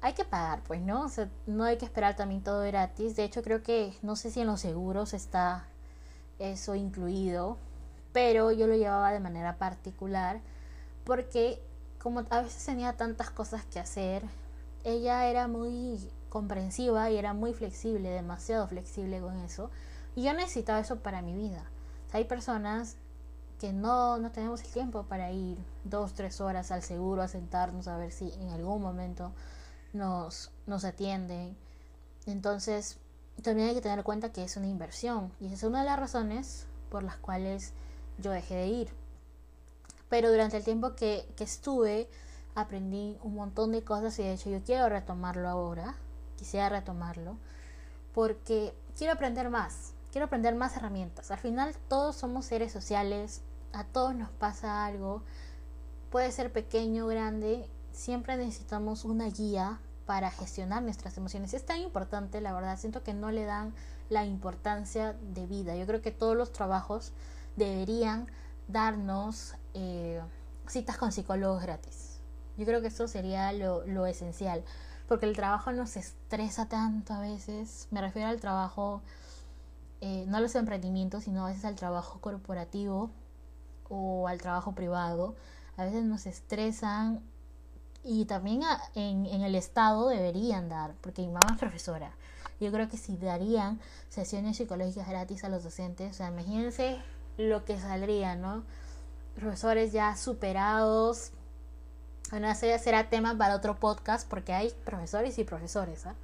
hay 0.00 0.12
que 0.12 0.24
pagar, 0.24 0.62
pues, 0.62 0.80
¿no? 0.82 1.02
O 1.02 1.08
sea, 1.08 1.28
no 1.48 1.64
hay 1.64 1.78
que 1.78 1.84
esperar 1.84 2.14
también 2.14 2.44
todo 2.44 2.62
gratis. 2.62 3.16
De 3.16 3.24
hecho, 3.24 3.42
creo 3.42 3.64
que 3.64 3.92
no 4.02 4.14
sé 4.14 4.30
si 4.30 4.42
en 4.42 4.46
los 4.46 4.60
seguros 4.60 5.12
está 5.12 5.66
eso 6.38 6.76
incluido, 6.76 7.58
pero 8.12 8.52
yo 8.52 8.68
lo 8.68 8.76
llevaba 8.76 9.10
de 9.10 9.18
manera 9.18 9.58
particular 9.58 10.40
porque 11.02 11.60
como 11.98 12.20
a 12.30 12.42
veces 12.42 12.64
tenía 12.64 12.96
tantas 12.96 13.30
cosas 13.30 13.64
que 13.64 13.80
hacer, 13.80 14.22
ella 14.84 15.26
era 15.26 15.48
muy 15.48 16.08
comprensiva 16.30 17.10
y 17.10 17.18
era 17.18 17.34
muy 17.34 17.52
flexible, 17.52 18.08
demasiado 18.08 18.66
flexible 18.66 19.20
con 19.20 19.36
eso. 19.40 19.70
Y 20.16 20.22
yo 20.22 20.32
necesitaba 20.32 20.80
eso 20.80 21.00
para 21.00 21.20
mi 21.20 21.34
vida. 21.34 21.64
hay 22.12 22.24
personas 22.24 22.96
que 23.60 23.72
no, 23.74 24.18
no 24.18 24.32
tenemos 24.32 24.62
el 24.62 24.70
tiempo 24.72 25.02
para 25.02 25.30
ir 25.32 25.58
dos, 25.84 26.14
tres 26.14 26.40
horas 26.40 26.70
al 26.70 26.82
seguro 26.82 27.20
a 27.20 27.28
sentarnos 27.28 27.88
a 27.88 27.98
ver 27.98 28.10
si 28.10 28.32
en 28.40 28.48
algún 28.48 28.80
momento 28.80 29.32
nos, 29.92 30.50
nos 30.66 30.84
atienden. 30.86 31.56
Entonces, 32.24 32.98
también 33.42 33.68
hay 33.68 33.74
que 33.74 33.82
tener 33.82 33.98
en 33.98 34.04
cuenta 34.04 34.32
que 34.32 34.44
es 34.44 34.56
una 34.56 34.66
inversión. 34.66 35.30
Y 35.40 35.46
esa 35.46 35.54
es 35.54 35.62
una 35.64 35.80
de 35.80 35.86
las 35.86 36.00
razones 36.00 36.66
por 36.88 37.02
las 37.02 37.16
cuales 37.16 37.74
yo 38.18 38.30
dejé 38.30 38.54
de 38.54 38.66
ir. 38.68 38.88
Pero 40.08 40.30
durante 40.30 40.56
el 40.56 40.64
tiempo 40.64 40.94
que, 40.96 41.28
que 41.36 41.44
estuve, 41.44 42.08
aprendí 42.54 43.18
un 43.22 43.34
montón 43.34 43.72
de 43.72 43.84
cosas 43.84 44.18
y 44.18 44.22
de 44.22 44.32
hecho 44.32 44.50
yo 44.50 44.62
quiero 44.62 44.88
retomarlo 44.88 45.48
ahora. 45.48 45.96
Quisiera 46.40 46.70
retomarlo. 46.70 47.36
Porque 48.14 48.74
quiero 48.96 49.12
aprender 49.12 49.50
más. 49.50 49.92
Quiero 50.10 50.24
aprender 50.24 50.54
más 50.54 50.74
herramientas. 50.74 51.30
Al 51.30 51.38
final 51.38 51.76
todos 51.86 52.16
somos 52.16 52.46
seres 52.46 52.72
sociales. 52.72 53.42
A 53.74 53.84
todos 53.84 54.14
nos 54.14 54.30
pasa 54.30 54.86
algo. 54.86 55.22
Puede 56.10 56.32
ser 56.32 56.50
pequeño, 56.50 57.06
grande. 57.06 57.68
Siempre 57.92 58.38
necesitamos 58.38 59.04
una 59.04 59.26
guía 59.26 59.80
para 60.06 60.30
gestionar 60.30 60.82
nuestras 60.82 61.18
emociones. 61.18 61.52
Es 61.52 61.66
tan 61.66 61.80
importante, 61.80 62.40
la 62.40 62.54
verdad, 62.54 62.78
siento 62.78 63.02
que 63.02 63.12
no 63.12 63.30
le 63.30 63.44
dan 63.44 63.74
la 64.08 64.24
importancia 64.24 65.12
de 65.34 65.46
vida. 65.46 65.76
Yo 65.76 65.86
creo 65.86 66.00
que 66.00 66.10
todos 66.10 66.34
los 66.34 66.52
trabajos 66.52 67.12
deberían 67.56 68.28
darnos 68.66 69.56
eh, 69.74 70.22
citas 70.66 70.96
con 70.96 71.12
psicólogos 71.12 71.62
gratis. 71.62 72.18
Yo 72.56 72.64
creo 72.64 72.80
que 72.80 72.88
eso 72.88 73.08
sería 73.08 73.52
lo, 73.52 73.86
lo 73.86 74.06
esencial, 74.06 74.64
porque 75.10 75.26
el 75.26 75.34
trabajo 75.34 75.72
nos 75.72 75.96
estresa 75.96 76.68
tanto 76.68 77.12
a 77.14 77.18
veces. 77.18 77.88
Me 77.90 78.00
refiero 78.00 78.28
al 78.28 78.38
trabajo, 78.38 79.02
eh, 80.00 80.24
no 80.28 80.36
a 80.36 80.40
los 80.40 80.54
emprendimientos, 80.54 81.24
sino 81.24 81.44
a 81.44 81.48
veces 81.48 81.64
al 81.64 81.74
trabajo 81.74 82.20
corporativo 82.20 83.10
o 83.88 84.28
al 84.28 84.40
trabajo 84.40 84.72
privado. 84.72 85.34
A 85.76 85.84
veces 85.84 86.04
nos 86.04 86.26
estresan 86.26 87.24
y 88.04 88.26
también 88.26 88.62
en, 88.94 89.26
en, 89.26 89.42
el 89.42 89.56
Estado 89.56 90.06
deberían 90.06 90.68
dar, 90.68 90.94
porque 91.00 91.22
mi 91.22 91.32
mamá 91.32 91.54
es 91.54 91.58
profesora. 91.58 92.12
Yo 92.60 92.70
creo 92.70 92.88
que 92.88 92.96
si 92.96 93.16
darían 93.16 93.80
sesiones 94.10 94.58
psicológicas 94.58 95.08
gratis 95.08 95.42
a 95.42 95.48
los 95.48 95.64
docentes, 95.64 96.12
o 96.12 96.14
sea, 96.14 96.28
imagínense 96.28 97.02
lo 97.36 97.64
que 97.64 97.80
saldría, 97.80 98.36
¿no? 98.36 98.62
Profesores 99.34 99.90
ya 99.90 100.14
superados. 100.14 101.32
Bueno, 102.30 102.48
ese 102.48 102.78
será 102.78 103.08
tema 103.08 103.36
para 103.36 103.56
otro 103.56 103.80
podcast, 103.80 104.28
porque 104.28 104.52
hay 104.52 104.72
profesores 104.84 105.38
y 105.38 105.44
profesores, 105.44 106.06
¿ah? 106.06 106.14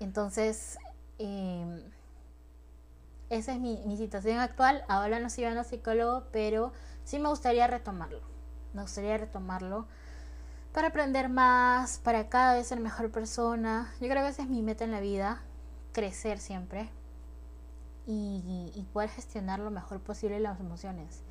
Entonces, 0.00 0.78
em, 1.18 1.82
esa 3.28 3.52
es 3.52 3.60
mi, 3.60 3.80
mi 3.86 3.96
situación 3.96 4.38
actual. 4.40 4.84
Ahora 4.88 5.20
no 5.20 5.30
soy 5.30 5.44
a 5.44 5.64
psicólogo, 5.64 6.24
pero 6.32 6.72
sí 7.04 7.18
me 7.20 7.28
gustaría 7.28 7.66
retomarlo. 7.68 8.20
Me 8.74 8.82
gustaría 8.82 9.16
retomarlo 9.18 9.86
para 10.72 10.88
aprender 10.88 11.28
más, 11.28 11.98
para 11.98 12.28
cada 12.28 12.54
vez 12.54 12.66
ser 12.66 12.80
mejor 12.80 13.10
persona. 13.12 13.92
Yo 14.00 14.08
creo 14.08 14.24
que 14.24 14.30
esa 14.30 14.42
es 14.42 14.48
mi 14.48 14.62
meta 14.62 14.84
en 14.84 14.90
la 14.90 15.00
vida, 15.00 15.42
crecer 15.92 16.38
siempre 16.38 16.90
y, 18.06 18.72
y, 18.74 18.82
poder 18.92 19.10
gestionar 19.10 19.60
lo 19.60 19.70
mejor 19.70 20.00
posible 20.00 20.40
las 20.40 20.58
emociones. 20.60 21.22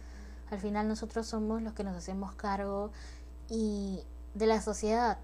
Al 0.51 0.59
final 0.59 0.87
nosotros 0.87 1.27
somos 1.27 1.61
los 1.61 1.73
que 1.73 1.83
nos 1.83 1.95
hacemos 1.95 2.33
cargo 2.35 2.91
y 3.49 4.03
de 4.33 4.45
la 4.45 4.61
sociedad, 4.61 5.17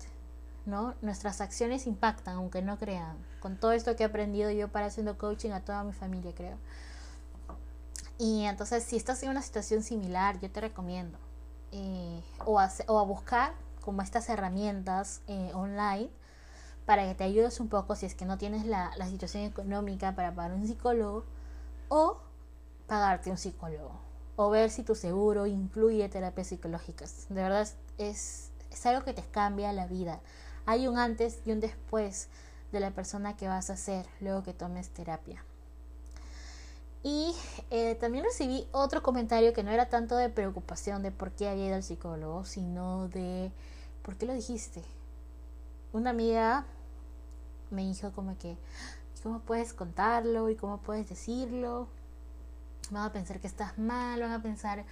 ¿no? 0.66 0.96
Nuestras 1.02 1.42
acciones 1.42 1.88
impactan, 1.88 2.36
aunque 2.36 2.62
no 2.62 2.78
crean. 2.78 3.18
Con 3.40 3.58
todo 3.58 3.72
esto 3.72 3.96
que 3.96 4.04
he 4.04 4.06
aprendido 4.06 4.50
yo 4.52 4.70
para 4.70 4.88
haciendo 4.88 5.18
coaching 5.18 5.52
a 5.52 5.62
toda 5.62 5.84
mi 5.84 5.94
familia, 5.94 6.34
creo. 6.34 6.58
Y 8.18 8.44
entonces, 8.46 8.84
si 8.84 8.96
estás 8.96 9.22
en 9.24 9.30
una 9.30 9.42
situación 9.42 9.84
similar, 9.84 10.40
yo 10.40 10.50
te 10.50 10.62
recomiendo 10.62 11.18
eh, 11.72 12.24
o, 12.46 12.60
a 12.60 13.04
buscar 13.04 13.54
como 13.82 14.02
estas 14.02 14.30
herramientas 14.30 15.22
eh, 15.28 15.52
online 15.54 16.10
para 16.86 17.06
que 17.08 17.16
te 17.16 17.24
ayudes 17.24 17.60
un 17.60 17.68
poco 17.68 17.96
si 17.96 18.06
es 18.06 18.16
que 18.16 18.26
no 18.26 18.38
tienes 18.38 18.66
la, 18.66 18.92
la 18.98 19.08
situación 19.08 19.44
económica 19.44 20.16
para 20.16 20.34
pagar 20.34 20.54
un 20.54 20.66
psicólogo 20.66 21.26
o 21.90 22.18
pagarte 22.88 23.32
un 23.32 23.38
psicólogo 23.38 24.00
o 24.36 24.50
ver 24.50 24.70
si 24.70 24.84
tu 24.84 24.96
seguro 24.96 25.46
incluye 25.46 26.08
terapias 26.10 26.48
psicológicas. 26.48 27.28
De 27.30 27.42
verdad 27.42 27.68
es, 27.98 28.52
es 28.72 28.86
algo 28.86 29.04
que 29.04 29.14
te 29.14 29.24
cambia 29.24 29.74
la 29.74 29.88
vida. 29.88 30.20
Hay 30.66 30.88
un 30.88 30.98
antes 30.98 31.40
y 31.46 31.52
un 31.52 31.60
después 31.60 32.30
de 32.72 32.80
la 32.80 32.92
persona 32.92 33.38
que 33.38 33.48
vas 33.48 33.70
a 33.70 33.78
ser 33.78 34.06
luego 34.20 34.44
que 34.44 34.54
tomes 34.54 34.90
terapia. 34.90 35.44
Y 37.04 37.36
eh, 37.70 37.94
también 37.96 38.24
recibí 38.24 38.68
otro 38.72 39.04
comentario 39.04 39.54
que 39.54 39.62
no 39.62 39.70
era 39.70 39.90
tanto 39.90 40.18
de 40.18 40.30
preocupación 40.30 41.04
de 41.04 41.12
por 41.12 41.32
qué 41.32 41.48
había 41.48 41.68
ido 41.68 41.76
al 41.76 41.84
psicólogo, 41.84 42.46
sino 42.46 43.08
de 43.10 43.52
¿por 44.02 44.16
qué 44.18 44.26
lo 44.26 44.34
dijiste? 44.34 44.84
Una 45.94 46.10
amiga 46.10 46.66
me 47.70 47.84
dijo 47.84 48.12
como 48.12 48.38
que, 48.40 48.58
¿cómo 49.22 49.40
puedes 49.40 49.74
contarlo? 49.74 50.50
¿Y 50.50 50.56
cómo 50.56 50.80
puedes 50.80 51.08
decirlo? 51.08 51.88
Van 52.90 53.04
a 53.04 53.14
pensar 53.14 53.40
que 53.40 53.48
estás 53.48 53.78
mal, 53.78 54.20
van 54.20 54.32
a 54.32 54.42
pensar 54.42 54.84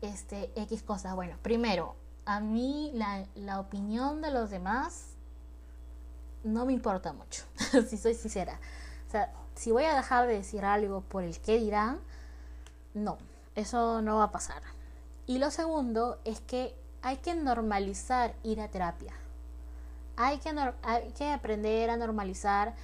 este, 0.00 0.52
X 0.54 0.84
cosas. 0.84 1.14
Bueno, 1.16 1.36
primero, 1.42 1.96
a 2.24 2.40
mí 2.40 2.92
la, 2.94 3.60
opinión 3.60 4.22
de 4.22 4.30
los 4.30 4.50
demás 4.50 5.08
no 6.44 6.66
me 6.66 6.72
importa 6.72 7.12
mucho, 7.12 7.44
si 7.88 7.96
soy 7.96 8.14
sincera. 8.14 8.58
O 9.08 9.10
sea, 9.10 9.32
si 9.54 9.70
voy 9.70 9.84
a 9.84 9.94
dejar 9.94 10.26
de 10.26 10.34
decir 10.34 10.64
algo 10.64 11.02
por 11.02 11.22
el 11.22 11.38
que 11.40 11.58
dirán, 11.58 12.00
no, 12.94 13.18
eso 13.54 14.02
no 14.02 14.18
va 14.18 14.24
a 14.24 14.32
pasar. 14.32 14.62
Y 15.26 15.38
lo 15.38 15.50
segundo 15.50 16.18
es 16.24 16.40
que 16.40 16.74
hay 17.02 17.18
que 17.18 17.34
normalizar 17.34 18.34
ir 18.42 18.60
a 18.60 18.68
terapia. 18.68 19.14
Hay 20.16 20.38
que, 20.38 20.50
hay 20.82 21.12
que 21.12 21.30
aprender 21.30 21.90
a 21.90 21.96
normalizar 21.96 22.74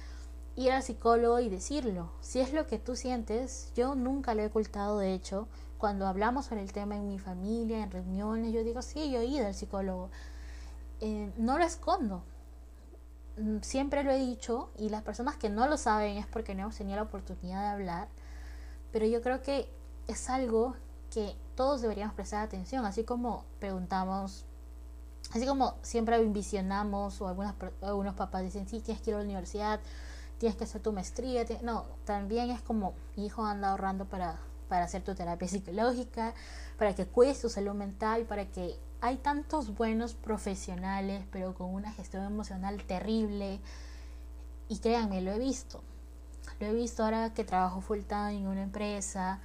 ir 0.55 0.71
al 0.71 0.83
psicólogo 0.83 1.39
y 1.39 1.49
decirlo. 1.49 2.11
Si 2.21 2.39
es 2.39 2.53
lo 2.53 2.67
que 2.67 2.79
tú 2.79 2.95
sientes, 2.95 3.71
yo 3.75 3.95
nunca 3.95 4.33
lo 4.35 4.41
he 4.41 4.47
ocultado, 4.47 4.99
de 4.99 5.13
hecho, 5.13 5.47
cuando 5.79 6.07
hablamos 6.07 6.45
sobre 6.45 6.61
el 6.61 6.73
tema 6.73 6.97
en 6.97 7.07
mi 7.07 7.17
familia, 7.19 7.81
en 7.81 7.89
reuniones, 7.89 8.53
yo 8.53 8.63
digo, 8.63 8.81
sí, 8.81 9.09
yo 9.09 9.21
he 9.21 9.25
ido 9.25 9.47
al 9.47 9.55
psicólogo. 9.55 10.11
Eh, 10.99 11.31
no 11.37 11.57
lo 11.57 11.63
escondo. 11.63 12.21
Mm, 13.37 13.61
siempre 13.61 14.03
lo 14.03 14.11
he 14.11 14.17
dicho 14.17 14.69
y 14.77 14.89
las 14.89 15.03
personas 15.03 15.37
que 15.37 15.49
no 15.49 15.67
lo 15.67 15.77
saben 15.77 16.17
es 16.17 16.27
porque 16.27 16.53
no 16.53 16.63
hemos 16.63 16.75
tenido 16.75 16.97
la 16.97 17.03
oportunidad 17.03 17.61
de 17.61 17.67
hablar. 17.69 18.09
Pero 18.91 19.05
yo 19.05 19.21
creo 19.21 19.41
que 19.41 19.71
es 20.07 20.29
algo 20.29 20.75
que 21.09 21.35
todos 21.55 21.81
deberíamos 21.81 22.13
prestar 22.13 22.43
atención, 22.43 22.85
así 22.85 23.05
como 23.05 23.45
preguntamos, 23.59 24.45
así 25.33 25.45
como 25.45 25.75
siempre 25.81 26.17
envisionamos 26.17 27.21
o 27.21 27.27
algunos 27.81 28.15
papás 28.15 28.43
dicen, 28.43 28.67
sí, 28.67 28.81
tienes 28.81 29.01
que 29.01 29.11
ir 29.11 29.15
a 29.15 29.19
la 29.19 29.25
universidad, 29.25 29.79
tienes 30.39 30.57
que 30.57 30.65
hacer 30.65 30.81
tu 30.81 30.91
maestría, 30.91 31.45
no, 31.63 31.85
también 32.05 32.49
es 32.49 32.61
como, 32.61 32.93
hijo, 33.15 33.45
anda 33.45 33.71
ahorrando 33.71 34.05
para, 34.05 34.39
para 34.69 34.85
hacer 34.85 35.03
tu 35.03 35.15
terapia 35.15 35.47
psicológica, 35.47 36.33
para 36.77 36.95
que 36.95 37.05
cuides 37.05 37.41
tu 37.41 37.49
salud 37.49 37.73
mental, 37.73 38.23
para 38.23 38.45
que 38.45 38.79
hay 39.01 39.17
tantos 39.17 39.75
buenos 39.75 40.13
profesionales, 40.13 41.25
pero 41.31 41.53
con 41.55 41.73
una 41.73 41.91
gestión 41.91 42.23
emocional 42.23 42.83
terrible, 42.85 43.59
Y 44.69 44.77
créanme, 44.77 45.21
lo 45.21 45.31
he 45.31 45.39
visto. 45.39 45.81
Lo 46.59 46.67
he 46.67 46.73
visto 46.73 47.03
ahora 47.03 47.33
que 47.33 47.43
trabajo 47.43 47.81
full 47.81 48.01
time 48.01 48.37
en 48.37 48.47
una 48.47 48.61
empresa, 48.61 49.39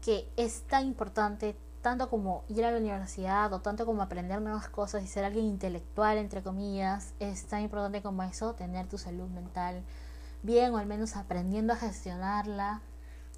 que 0.00 0.28
es 0.36 0.62
tan 0.62 0.86
importante 0.86 1.56
tanto 1.82 2.08
como 2.08 2.44
ir 2.48 2.64
a 2.64 2.70
la 2.70 2.78
universidad 2.78 3.52
o 3.52 3.60
tanto 3.60 3.84
como 3.84 4.02
aprender 4.02 4.40
nuevas 4.40 4.68
cosas 4.68 5.02
y 5.02 5.06
ser 5.06 5.24
alguien 5.24 5.46
intelectual, 5.46 6.16
entre 6.16 6.42
comillas, 6.42 7.12
es 7.20 7.44
tan 7.46 7.60
importante 7.62 8.02
como 8.02 8.22
eso, 8.22 8.54
tener 8.54 8.86
tu 8.86 8.98
salud 8.98 9.28
mental 9.28 9.82
bien 10.42 10.72
o 10.72 10.78
al 10.78 10.86
menos 10.86 11.16
aprendiendo 11.16 11.72
a 11.72 11.76
gestionarla. 11.76 12.82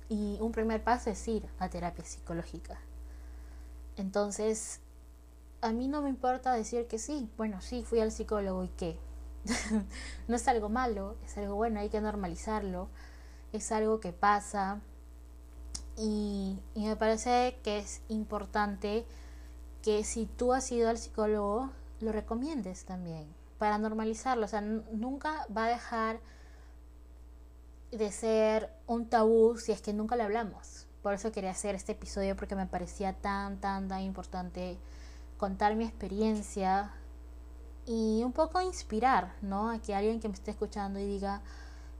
Y 0.09 0.39
un 0.41 0.53
primer 0.53 0.83
paso 0.85 1.11
es 1.11 1.27
ir 1.29 1.49
a 1.59 1.69
terapia 1.69 2.05
psicológica. 2.05 2.79
Entonces, 3.97 4.81
a 5.61 5.73
mí 5.73 5.89
no 5.89 6.03
me 6.03 6.09
importa 6.09 6.53
decir 6.53 6.87
que 6.87 6.99
sí, 6.99 7.31
bueno, 7.37 7.61
sí, 7.61 7.83
fui 7.83 8.01
al 8.01 8.13
psicólogo 8.13 8.65
y 8.65 8.69
qué. 8.69 8.99
no 10.29 10.37
es 10.37 10.49
algo 10.49 10.69
malo, 10.69 11.17
es 11.25 11.37
algo 11.39 11.55
bueno, 11.55 11.81
hay 11.81 11.89
que 11.89 12.01
normalizarlo, 12.01 12.89
es 13.53 13.71
algo 13.73 14.01
que 14.01 14.13
pasa 14.13 14.81
y, 15.97 16.59
y 16.75 16.87
me 16.87 16.97
parece 16.97 17.59
que 17.63 17.79
es 17.79 18.03
importante 18.09 19.07
que 19.83 20.05
si 20.05 20.27
tú 20.27 20.53
has 20.53 20.71
ido 20.73 20.91
al 20.91 20.99
psicólogo, 20.99 21.71
lo 22.01 22.13
recomiendes 22.13 22.85
también, 22.85 23.27
para 23.59 23.79
normalizarlo, 23.79 24.45
o 24.45 24.49
sea, 24.49 24.61
nunca 24.61 25.47
va 25.57 25.67
a 25.67 25.69
dejar 25.69 26.21
de 27.97 28.13
ser 28.13 28.71
un 28.87 29.09
tabú 29.09 29.57
si 29.59 29.73
es 29.73 29.81
que 29.81 29.93
nunca 29.93 30.17
le 30.17 30.23
hablamos. 30.23 30.87
Por 31.03 31.15
eso 31.15 31.33
quería 31.33 31.51
hacer 31.51 31.75
este 31.75 31.93
episodio 31.93 32.37
porque 32.37 32.57
me 32.57 32.67
parecía 32.67 33.13
tan, 33.13 33.61
tan, 33.61 33.89
tan 33.89 34.03
importante 34.03 34.79
contar 35.37 35.77
mi 35.77 35.85
experiencia 35.85 36.93
y 37.87 38.23
un 38.25 38.33
poco 38.33 38.61
inspirar, 38.61 39.35
¿no? 39.43 39.71
A 39.71 39.79
que 39.79 39.95
alguien 39.95 40.21
que 40.21 40.29
me 40.29 40.35
esté 40.35 40.51
escuchando 40.51 40.99
y 40.99 41.07
diga, 41.07 41.43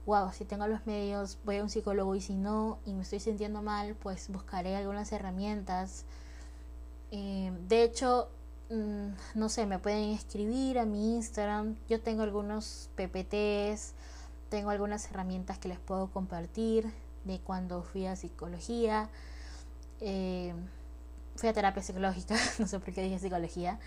wow, 0.05 0.31
si 0.33 0.45
tengo 0.45 0.67
los 0.67 0.85
medios, 0.85 1.37
voy 1.45 1.57
a 1.57 1.63
un 1.63 1.69
psicólogo 1.69 2.15
y 2.15 2.21
si 2.21 2.35
no, 2.35 2.79
y 2.85 2.93
me 2.93 3.03
estoy 3.03 3.19
sintiendo 3.19 3.61
mal, 3.61 3.95
pues 3.95 4.29
buscaré 4.29 4.75
algunas 4.75 5.11
herramientas. 5.11 6.05
Eh, 7.11 7.51
de 7.67 7.83
hecho, 7.83 8.29
mm, 8.69 9.09
no 9.35 9.49
sé, 9.49 9.65
me 9.65 9.79
pueden 9.79 10.11
escribir 10.11 10.79
a 10.79 10.85
mi 10.85 11.15
Instagram. 11.15 11.75
Yo 11.89 12.01
tengo 12.01 12.23
algunos 12.23 12.89
PPTs, 12.95 13.93
tengo 14.49 14.69
algunas 14.69 15.09
herramientas 15.09 15.57
que 15.57 15.67
les 15.67 15.79
puedo 15.79 16.07
compartir 16.11 16.91
de 17.25 17.39
cuando 17.39 17.83
fui 17.83 18.05
a 18.05 18.15
psicología. 18.15 19.09
Eh, 19.99 20.53
fui 21.35 21.49
a 21.49 21.53
terapia 21.53 21.83
psicológica, 21.83 22.35
no 22.59 22.67
sé 22.67 22.79
por 22.79 22.93
qué 22.93 23.03
dije 23.03 23.19
psicología, 23.19 23.79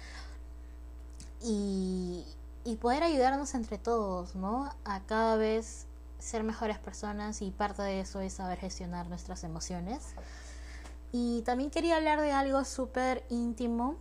y, 1.43 2.25
y 2.65 2.77
poder 2.77 3.03
ayudarnos 3.03 3.55
entre 3.55 3.79
todos, 3.79 4.35
¿no? 4.35 4.73
A 4.85 5.01
cada 5.01 5.37
vez 5.37 5.87
ser 6.19 6.43
mejores 6.45 6.79
personas 6.79 7.43
y 7.43 7.51
parte 7.51 7.83
de 7.83 8.01
eso 8.01 8.21
es 8.21 8.35
saber 8.35 8.59
gestionar 8.59 9.09
nuestras 9.09 9.43
emociones. 9.43 10.15
Y 11.13 11.43
también 11.43 11.71
quería 11.71 11.97
hablar 11.97 12.21
de 12.21 12.33
algo 12.33 12.65
súper 12.65 13.25
íntimo, 13.31 13.97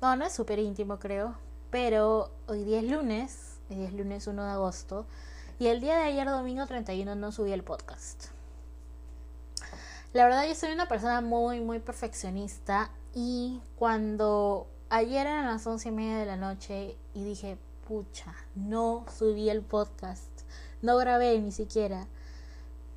no, 0.00 0.16
no 0.16 0.24
es 0.24 0.32
súper 0.32 0.58
íntimo 0.58 0.98
creo, 0.98 1.36
pero 1.70 2.32
hoy 2.48 2.64
día 2.64 2.80
es 2.80 2.90
lunes, 2.90 3.58
hoy 3.70 3.76
día 3.76 3.88
es 3.88 3.94
lunes 3.94 4.26
1 4.26 4.44
de 4.44 4.50
agosto, 4.50 5.06
y 5.58 5.66
el 5.68 5.80
día 5.80 5.96
de 5.96 6.04
ayer 6.04 6.26
domingo 6.26 6.66
31 6.66 7.14
no 7.14 7.32
subí 7.32 7.52
el 7.52 7.62
podcast. 7.62 8.26
La 10.12 10.24
verdad 10.24 10.46
yo 10.46 10.54
soy 10.54 10.72
una 10.72 10.88
persona 10.88 11.20
muy, 11.20 11.60
muy 11.60 11.78
perfeccionista 11.78 12.90
y 13.14 13.60
cuando 13.76 14.66
ayer 14.90 15.26
eran 15.26 15.46
las 15.46 15.66
once 15.66 15.88
y 15.88 15.92
media 15.92 16.18
de 16.18 16.26
la 16.26 16.36
noche 16.36 16.96
y 17.14 17.24
dije, 17.24 17.56
pucha, 17.88 18.34
no 18.54 19.06
subí 19.16 19.48
el 19.48 19.62
podcast, 19.62 20.30
no 20.82 20.96
grabé 20.98 21.38
ni 21.40 21.52
siquiera. 21.52 22.06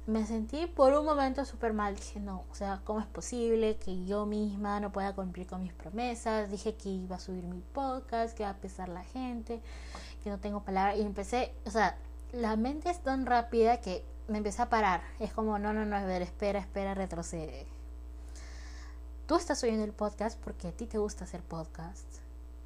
Me 0.08 0.26
sentí 0.26 0.68
por 0.68 0.94
un 0.94 1.06
momento 1.06 1.46
súper 1.46 1.74
mal. 1.74 1.96
Dije, 1.96 2.20
no, 2.20 2.44
o 2.52 2.56
sea, 2.56 2.82
¿cómo 2.84 3.00
es 3.00 3.08
posible 3.08 3.78
que 3.78 4.06
yo 4.06 4.26
misma 4.26 4.80
no 4.80 4.92
pueda 4.92 5.16
cumplir 5.16 5.48
con 5.48 5.64
mis 5.64 5.74
promesas? 5.74 6.52
Dije 6.52 6.76
que 6.76 6.90
iba 6.90 7.16
a 7.16 7.20
subir 7.20 7.44
mi 7.46 7.62
podcast, 7.74 8.38
que 8.38 8.44
va 8.44 8.52
a 8.52 8.58
pesar 8.58 8.90
la 8.90 9.04
gente, 9.04 9.62
que 10.24 10.30
no 10.30 10.38
tengo 10.38 10.64
palabras. 10.64 10.98
Y 10.98 11.02
empecé, 11.02 11.54
o 11.66 11.72
sea, 11.72 11.98
la 12.36 12.58
mente 12.58 12.90
es 12.90 13.02
tan 13.02 13.26
rápida 13.26 13.80
que 13.80 14.04
me 14.28 14.40
empecé 14.40 14.62
a 14.62 14.70
parar. 14.70 15.02
Es 15.20 15.32
como, 15.32 15.58
no, 15.58 15.74
no, 15.74 15.86
no, 15.86 15.96
a 15.96 16.04
ver, 16.04 16.22
espera, 16.22 16.60
espera, 16.60 16.94
retrocede. 16.94 17.66
Tú 19.26 19.36
estás 19.36 19.64
oyendo 19.64 19.86
el 19.86 19.94
podcast 19.94 20.38
porque 20.40 20.68
a 20.68 20.72
ti 20.72 20.86
te 20.86 20.98
gusta 20.98 21.24
hacer 21.24 21.42
podcast, 21.42 22.06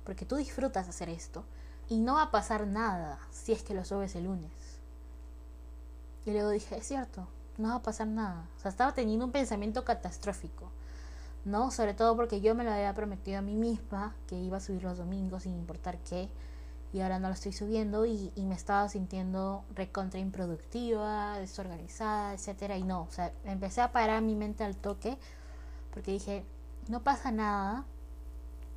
porque 0.04 0.26
tú 0.26 0.36
disfrutas 0.36 0.90
hacer 0.90 1.10
esto, 1.10 1.46
y 1.88 2.00
no 2.00 2.16
va 2.16 2.24
a 2.24 2.32
pasar 2.32 2.68
nada 2.68 3.20
si 3.32 3.52
es 3.52 3.64
que 3.64 3.74
lo 3.76 3.86
subes 3.86 4.16
el 4.16 4.26
lunes. 4.26 4.52
Y 6.26 6.32
luego 6.32 6.50
dije, 6.50 6.78
es 6.78 6.88
cierto, 6.88 7.28
no 7.58 7.70
va 7.70 7.76
a 7.76 7.84
pasar 7.84 8.08
nada. 8.08 8.46
O 8.58 8.60
sea, 8.60 8.70
estaba 8.70 8.94
teniendo 8.94 9.26
un 9.26 9.32
pensamiento 9.32 9.86
catastrófico, 9.86 10.72
¿no? 11.46 11.72
Sobre 11.72 11.94
todo 11.94 12.16
porque 12.16 12.42
yo 12.42 12.56
me 12.56 12.64
lo 12.64 12.72
había 12.72 12.94
prometido 12.94 13.38
a 13.38 13.44
mí 13.44 13.56
misma 13.56 14.16
que 14.28 14.36
iba 14.36 14.58
a 14.58 14.62
subir 14.62 14.84
los 14.84 14.98
domingos 14.98 15.44
sin 15.44 15.56
importar 15.56 15.98
qué 16.00 16.30
y 16.92 17.02
ahora 17.02 17.20
no 17.20 17.28
lo 17.28 17.34
estoy 17.34 17.54
subiendo 17.54 18.06
y, 18.06 18.32
me 18.38 18.56
estaba 18.56 18.90
sintiendo 18.90 19.64
recontra 19.76 20.20
improductiva, 20.20 21.38
desorganizada, 21.38 22.34
etcétera 22.34 22.78
y 22.78 22.84
no, 22.84 23.04
o 23.04 23.12
sea, 23.12 23.32
empecé 23.46 23.82
a 23.82 23.92
parar 23.92 24.22
mi 24.22 24.36
mente 24.36 24.64
al 24.64 24.76
toque 24.76 25.18
porque 25.94 26.12
dije, 26.12 26.46
no 26.88 27.04
pasa 27.04 27.32
nada 27.32 27.86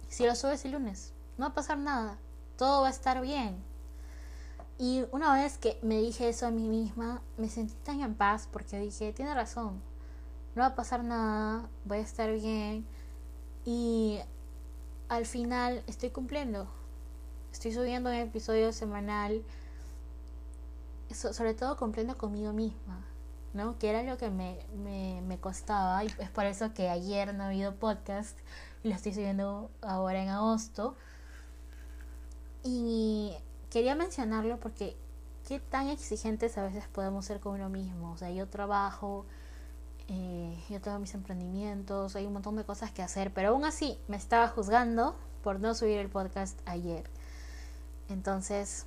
si 0.09 0.27
lo 0.27 0.35
subes 0.35 0.65
el 0.67 0.73
lunes, 0.73 1.15
no 1.39 1.47
va 1.47 1.53
a 1.53 1.55
pasar 1.55 1.79
nada, 1.79 2.19
todo 2.59 2.83
va 2.83 2.89
a 2.89 2.91
estar 2.91 3.23
bien. 3.23 3.57
Y 4.79 5.05
una 5.11 5.33
vez 5.33 5.57
que 5.59 5.79
me 5.83 5.99
dije 5.99 6.29
eso 6.29 6.47
a 6.47 6.51
mí 6.51 6.69
misma, 6.69 7.23
me 7.39 7.49
sentí 7.49 7.75
tan 7.85 8.01
en 8.01 8.15
paz 8.15 8.49
porque 8.53 8.79
dije, 8.79 9.13
tiene 9.13 9.33
razón, 9.33 9.81
no 10.55 10.61
va 10.63 10.69
a 10.69 10.75
pasar 10.75 11.03
nada, 11.03 11.69
voy 11.87 11.99
a 11.99 12.03
estar 12.03 12.31
bien 12.33 12.85
y 13.65 14.19
al 15.09 15.25
final 15.25 15.83
estoy 15.87 16.11
cumpliendo, 16.11 16.69
Estoy 17.53 17.73
subiendo 17.73 18.11
un 18.11 18.17
episodio 18.17 18.73
semanal, 18.73 19.43
sobre 21.13 21.55
todo 21.55 21.77
cumpliendo 21.77 22.17
conmigo 22.17 22.53
misma, 22.53 23.05
¿no? 23.53 23.79
Que 23.79 23.91
era 23.91 24.03
lo 24.03 24.17
que 24.17 24.31
me, 24.31 24.59
me, 24.75 25.21
me 25.21 25.39
costaba 25.39 26.03
y 26.03 26.09
es 26.19 26.31
por 26.31 26.47
eso 26.47 26.73
que 26.73 26.89
ayer 26.89 27.35
no 27.35 27.45
ha 27.45 27.49
habido 27.49 27.77
podcast 27.77 28.39
y 28.83 28.89
lo 28.89 28.95
estoy 28.95 29.13
subiendo 29.13 29.71
ahora 29.83 30.23
en 30.23 30.31
agosto. 30.31 30.97
Y 32.65 33.37
quería 33.71 33.95
mencionarlo 33.95 34.59
porque 34.59 34.97
qué 35.47 35.61
tan 35.61 35.89
exigentes 35.89 36.57
a 36.57 36.63
veces 36.63 36.89
podemos 36.89 37.27
ser 37.27 37.39
con 37.39 37.55
uno 37.55 37.69
mismo. 37.69 38.13
O 38.13 38.17
sea, 38.17 38.31
yo 38.31 38.49
trabajo, 38.49 39.27
eh, 40.09 40.59
yo 40.71 40.81
tengo 40.81 40.99
mis 40.99 41.15
emprendimientos, 41.15 42.17
hay 42.17 42.25
un 42.25 42.33
montón 42.33 42.57
de 42.57 42.65
cosas 42.65 42.93
que 42.93 43.03
hacer, 43.03 43.33
pero 43.33 43.51
aún 43.51 43.65
así 43.67 43.99
me 44.09 44.17
estaba 44.17 44.49
juzgando 44.49 45.17
por 45.43 45.61
no 45.61 45.75
subir 45.75 45.99
el 45.99 46.09
podcast 46.09 46.59
ayer. 46.67 47.05
Entonces, 48.13 48.87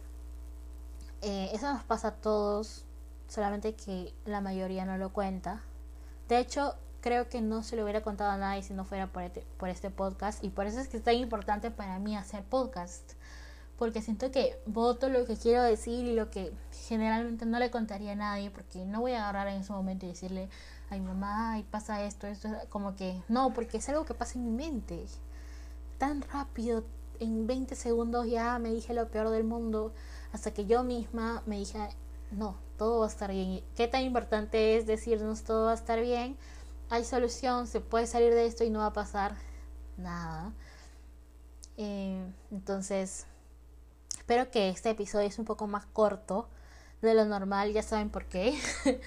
eh, 1.21 1.49
eso 1.53 1.71
nos 1.73 1.83
pasa 1.83 2.09
a 2.09 2.15
todos, 2.15 2.85
solamente 3.27 3.75
que 3.75 4.13
la 4.25 4.41
mayoría 4.41 4.85
no 4.85 4.97
lo 4.97 5.11
cuenta. 5.11 5.61
De 6.29 6.39
hecho, 6.39 6.75
creo 7.01 7.29
que 7.29 7.41
no 7.41 7.63
se 7.63 7.75
lo 7.75 7.83
hubiera 7.83 8.01
contado 8.01 8.31
a 8.31 8.37
nadie 8.37 8.63
si 8.63 8.73
no 8.73 8.85
fuera 8.85 9.07
por 9.07 9.23
este, 9.23 9.45
por 9.57 9.69
este 9.69 9.89
podcast 9.89 10.43
y 10.43 10.49
por 10.49 10.65
eso 10.65 10.79
es 10.79 10.87
que 10.87 10.97
es 10.97 11.03
tan 11.03 11.15
importante 11.15 11.71
para 11.71 11.99
mí 11.99 12.15
hacer 12.15 12.43
podcast. 12.43 13.13
Porque 13.77 14.01
siento 14.01 14.31
que 14.31 14.57
voto 14.65 15.09
lo 15.09 15.25
que 15.25 15.35
quiero 15.35 15.61
decir 15.61 16.05
y 16.05 16.15
lo 16.15 16.29
que 16.29 16.53
generalmente 16.87 17.45
no 17.45 17.59
le 17.59 17.71
contaría 17.71 18.13
a 18.13 18.15
nadie 18.15 18.49
porque 18.49 18.85
no 18.85 19.01
voy 19.01 19.11
a 19.11 19.23
agarrar 19.23 19.49
en 19.49 19.61
ese 19.61 19.73
momento 19.73 20.05
y 20.05 20.09
decirle, 20.09 20.49
ay 20.89 21.01
mamá, 21.01 21.53
ay 21.53 21.63
pasa 21.63 22.03
esto, 22.03 22.25
esto, 22.25 22.49
como 22.69 22.95
que 22.95 23.21
no, 23.27 23.53
porque 23.53 23.77
es 23.77 23.89
algo 23.89 24.05
que 24.05 24.13
pasa 24.13 24.39
en 24.39 24.45
mi 24.45 24.51
mente. 24.51 25.05
Tan 25.97 26.21
rápido, 26.21 26.85
en 27.19 27.47
20 27.47 27.75
segundos 27.75 28.27
ya 28.27 28.57
me 28.59 28.71
dije 28.71 28.93
lo 28.93 29.09
peor 29.09 29.29
del 29.29 29.43
mundo, 29.43 29.93
hasta 30.31 30.53
que 30.53 30.65
yo 30.65 30.83
misma 30.83 31.43
me 31.45 31.57
dije, 31.57 31.89
no, 32.31 32.57
todo 32.77 32.99
va 32.99 33.05
a 33.05 33.09
estar 33.09 33.31
bien. 33.31 33.63
¿Qué 33.75 33.87
tan 33.87 34.03
importante 34.03 34.77
es 34.77 34.85
decirnos 34.85 35.43
todo 35.43 35.65
va 35.65 35.71
a 35.71 35.75
estar 35.75 36.01
bien? 36.01 36.37
Hay 36.89 37.03
solución, 37.03 37.67
se 37.67 37.81
puede 37.81 38.07
salir 38.07 38.33
de 38.33 38.45
esto 38.45 38.63
y 38.63 38.69
no 38.69 38.79
va 38.79 38.87
a 38.87 38.93
pasar 38.93 39.35
nada. 39.97 40.53
Eh, 41.77 42.25
entonces, 42.51 43.25
espero 44.17 44.49
que 44.51 44.69
este 44.69 44.91
episodio 44.91 45.27
es 45.27 45.39
un 45.39 45.45
poco 45.45 45.67
más 45.67 45.85
corto 45.85 46.47
de 47.01 47.13
lo 47.13 47.25
normal, 47.25 47.73
ya 47.73 47.83
saben 47.83 48.09
por 48.09 48.25
qué. 48.25 48.57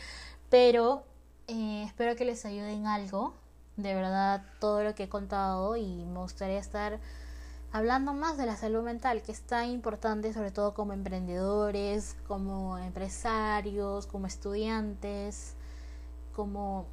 Pero 0.51 1.05
eh, 1.47 1.85
espero 1.87 2.17
que 2.17 2.25
les 2.25 2.45
ayude 2.45 2.73
en 2.73 2.87
algo. 2.87 3.35
De 3.77 3.95
verdad, 3.95 4.45
todo 4.61 4.83
lo 4.83 4.95
que 4.95 5.05
he 5.05 5.09
contado 5.09 5.77
y 5.77 6.05
me 6.05 6.19
gustaría 6.21 6.59
estar 6.59 6.99
hablando 7.73 8.15
más 8.15 8.37
de 8.37 8.47
la 8.47 8.57
salud 8.57 8.83
mental, 8.83 9.23
que 9.23 9.33
es 9.33 9.43
tan 9.43 9.69
importante 9.69 10.33
sobre 10.33 10.51
todo 10.51 10.75
como 10.75 10.93
emprendedores, 10.93 12.17
como 12.27 12.79
empresarios, 12.79 14.07
como 14.07 14.27
estudiantes, 14.27 15.55
como 16.35 16.87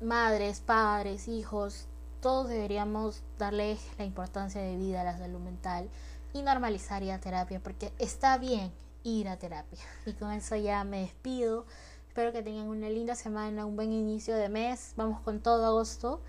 madres, 0.00 0.60
padres, 0.60 1.28
hijos, 1.28 1.86
todos 2.22 2.48
deberíamos 2.48 3.22
darle 3.36 3.76
la 3.98 4.04
importancia 4.04 4.60
de 4.62 4.76
vida 4.76 5.00
a 5.00 5.04
la 5.04 5.18
salud 5.18 5.40
mental 5.40 5.88
y 6.32 6.42
normalizar 6.42 7.02
la 7.02 7.18
terapia, 7.18 7.60
porque 7.60 7.92
está 7.98 8.38
bien 8.38 8.72
ir 9.02 9.28
a 9.28 9.36
terapia. 9.36 9.80
Y 10.06 10.12
con 10.12 10.30
eso 10.30 10.54
ya 10.56 10.84
me 10.84 11.00
despido. 11.00 11.66
Espero 12.06 12.32
que 12.32 12.42
tengan 12.42 12.68
una 12.68 12.88
linda 12.88 13.16
semana, 13.16 13.66
un 13.66 13.74
buen 13.74 13.92
inicio 13.92 14.36
de 14.36 14.48
mes. 14.48 14.92
Vamos 14.96 15.20
con 15.22 15.40
todo 15.40 15.66
agosto. 15.66 16.20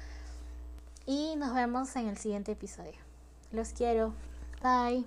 Y 1.06 1.36
nos 1.36 1.54
vemos 1.54 1.96
en 1.96 2.08
el 2.08 2.18
siguiente 2.18 2.54
episodio. 2.54 3.03
Los 3.54 3.70
quiero. 3.70 4.14
Bye. 4.64 5.06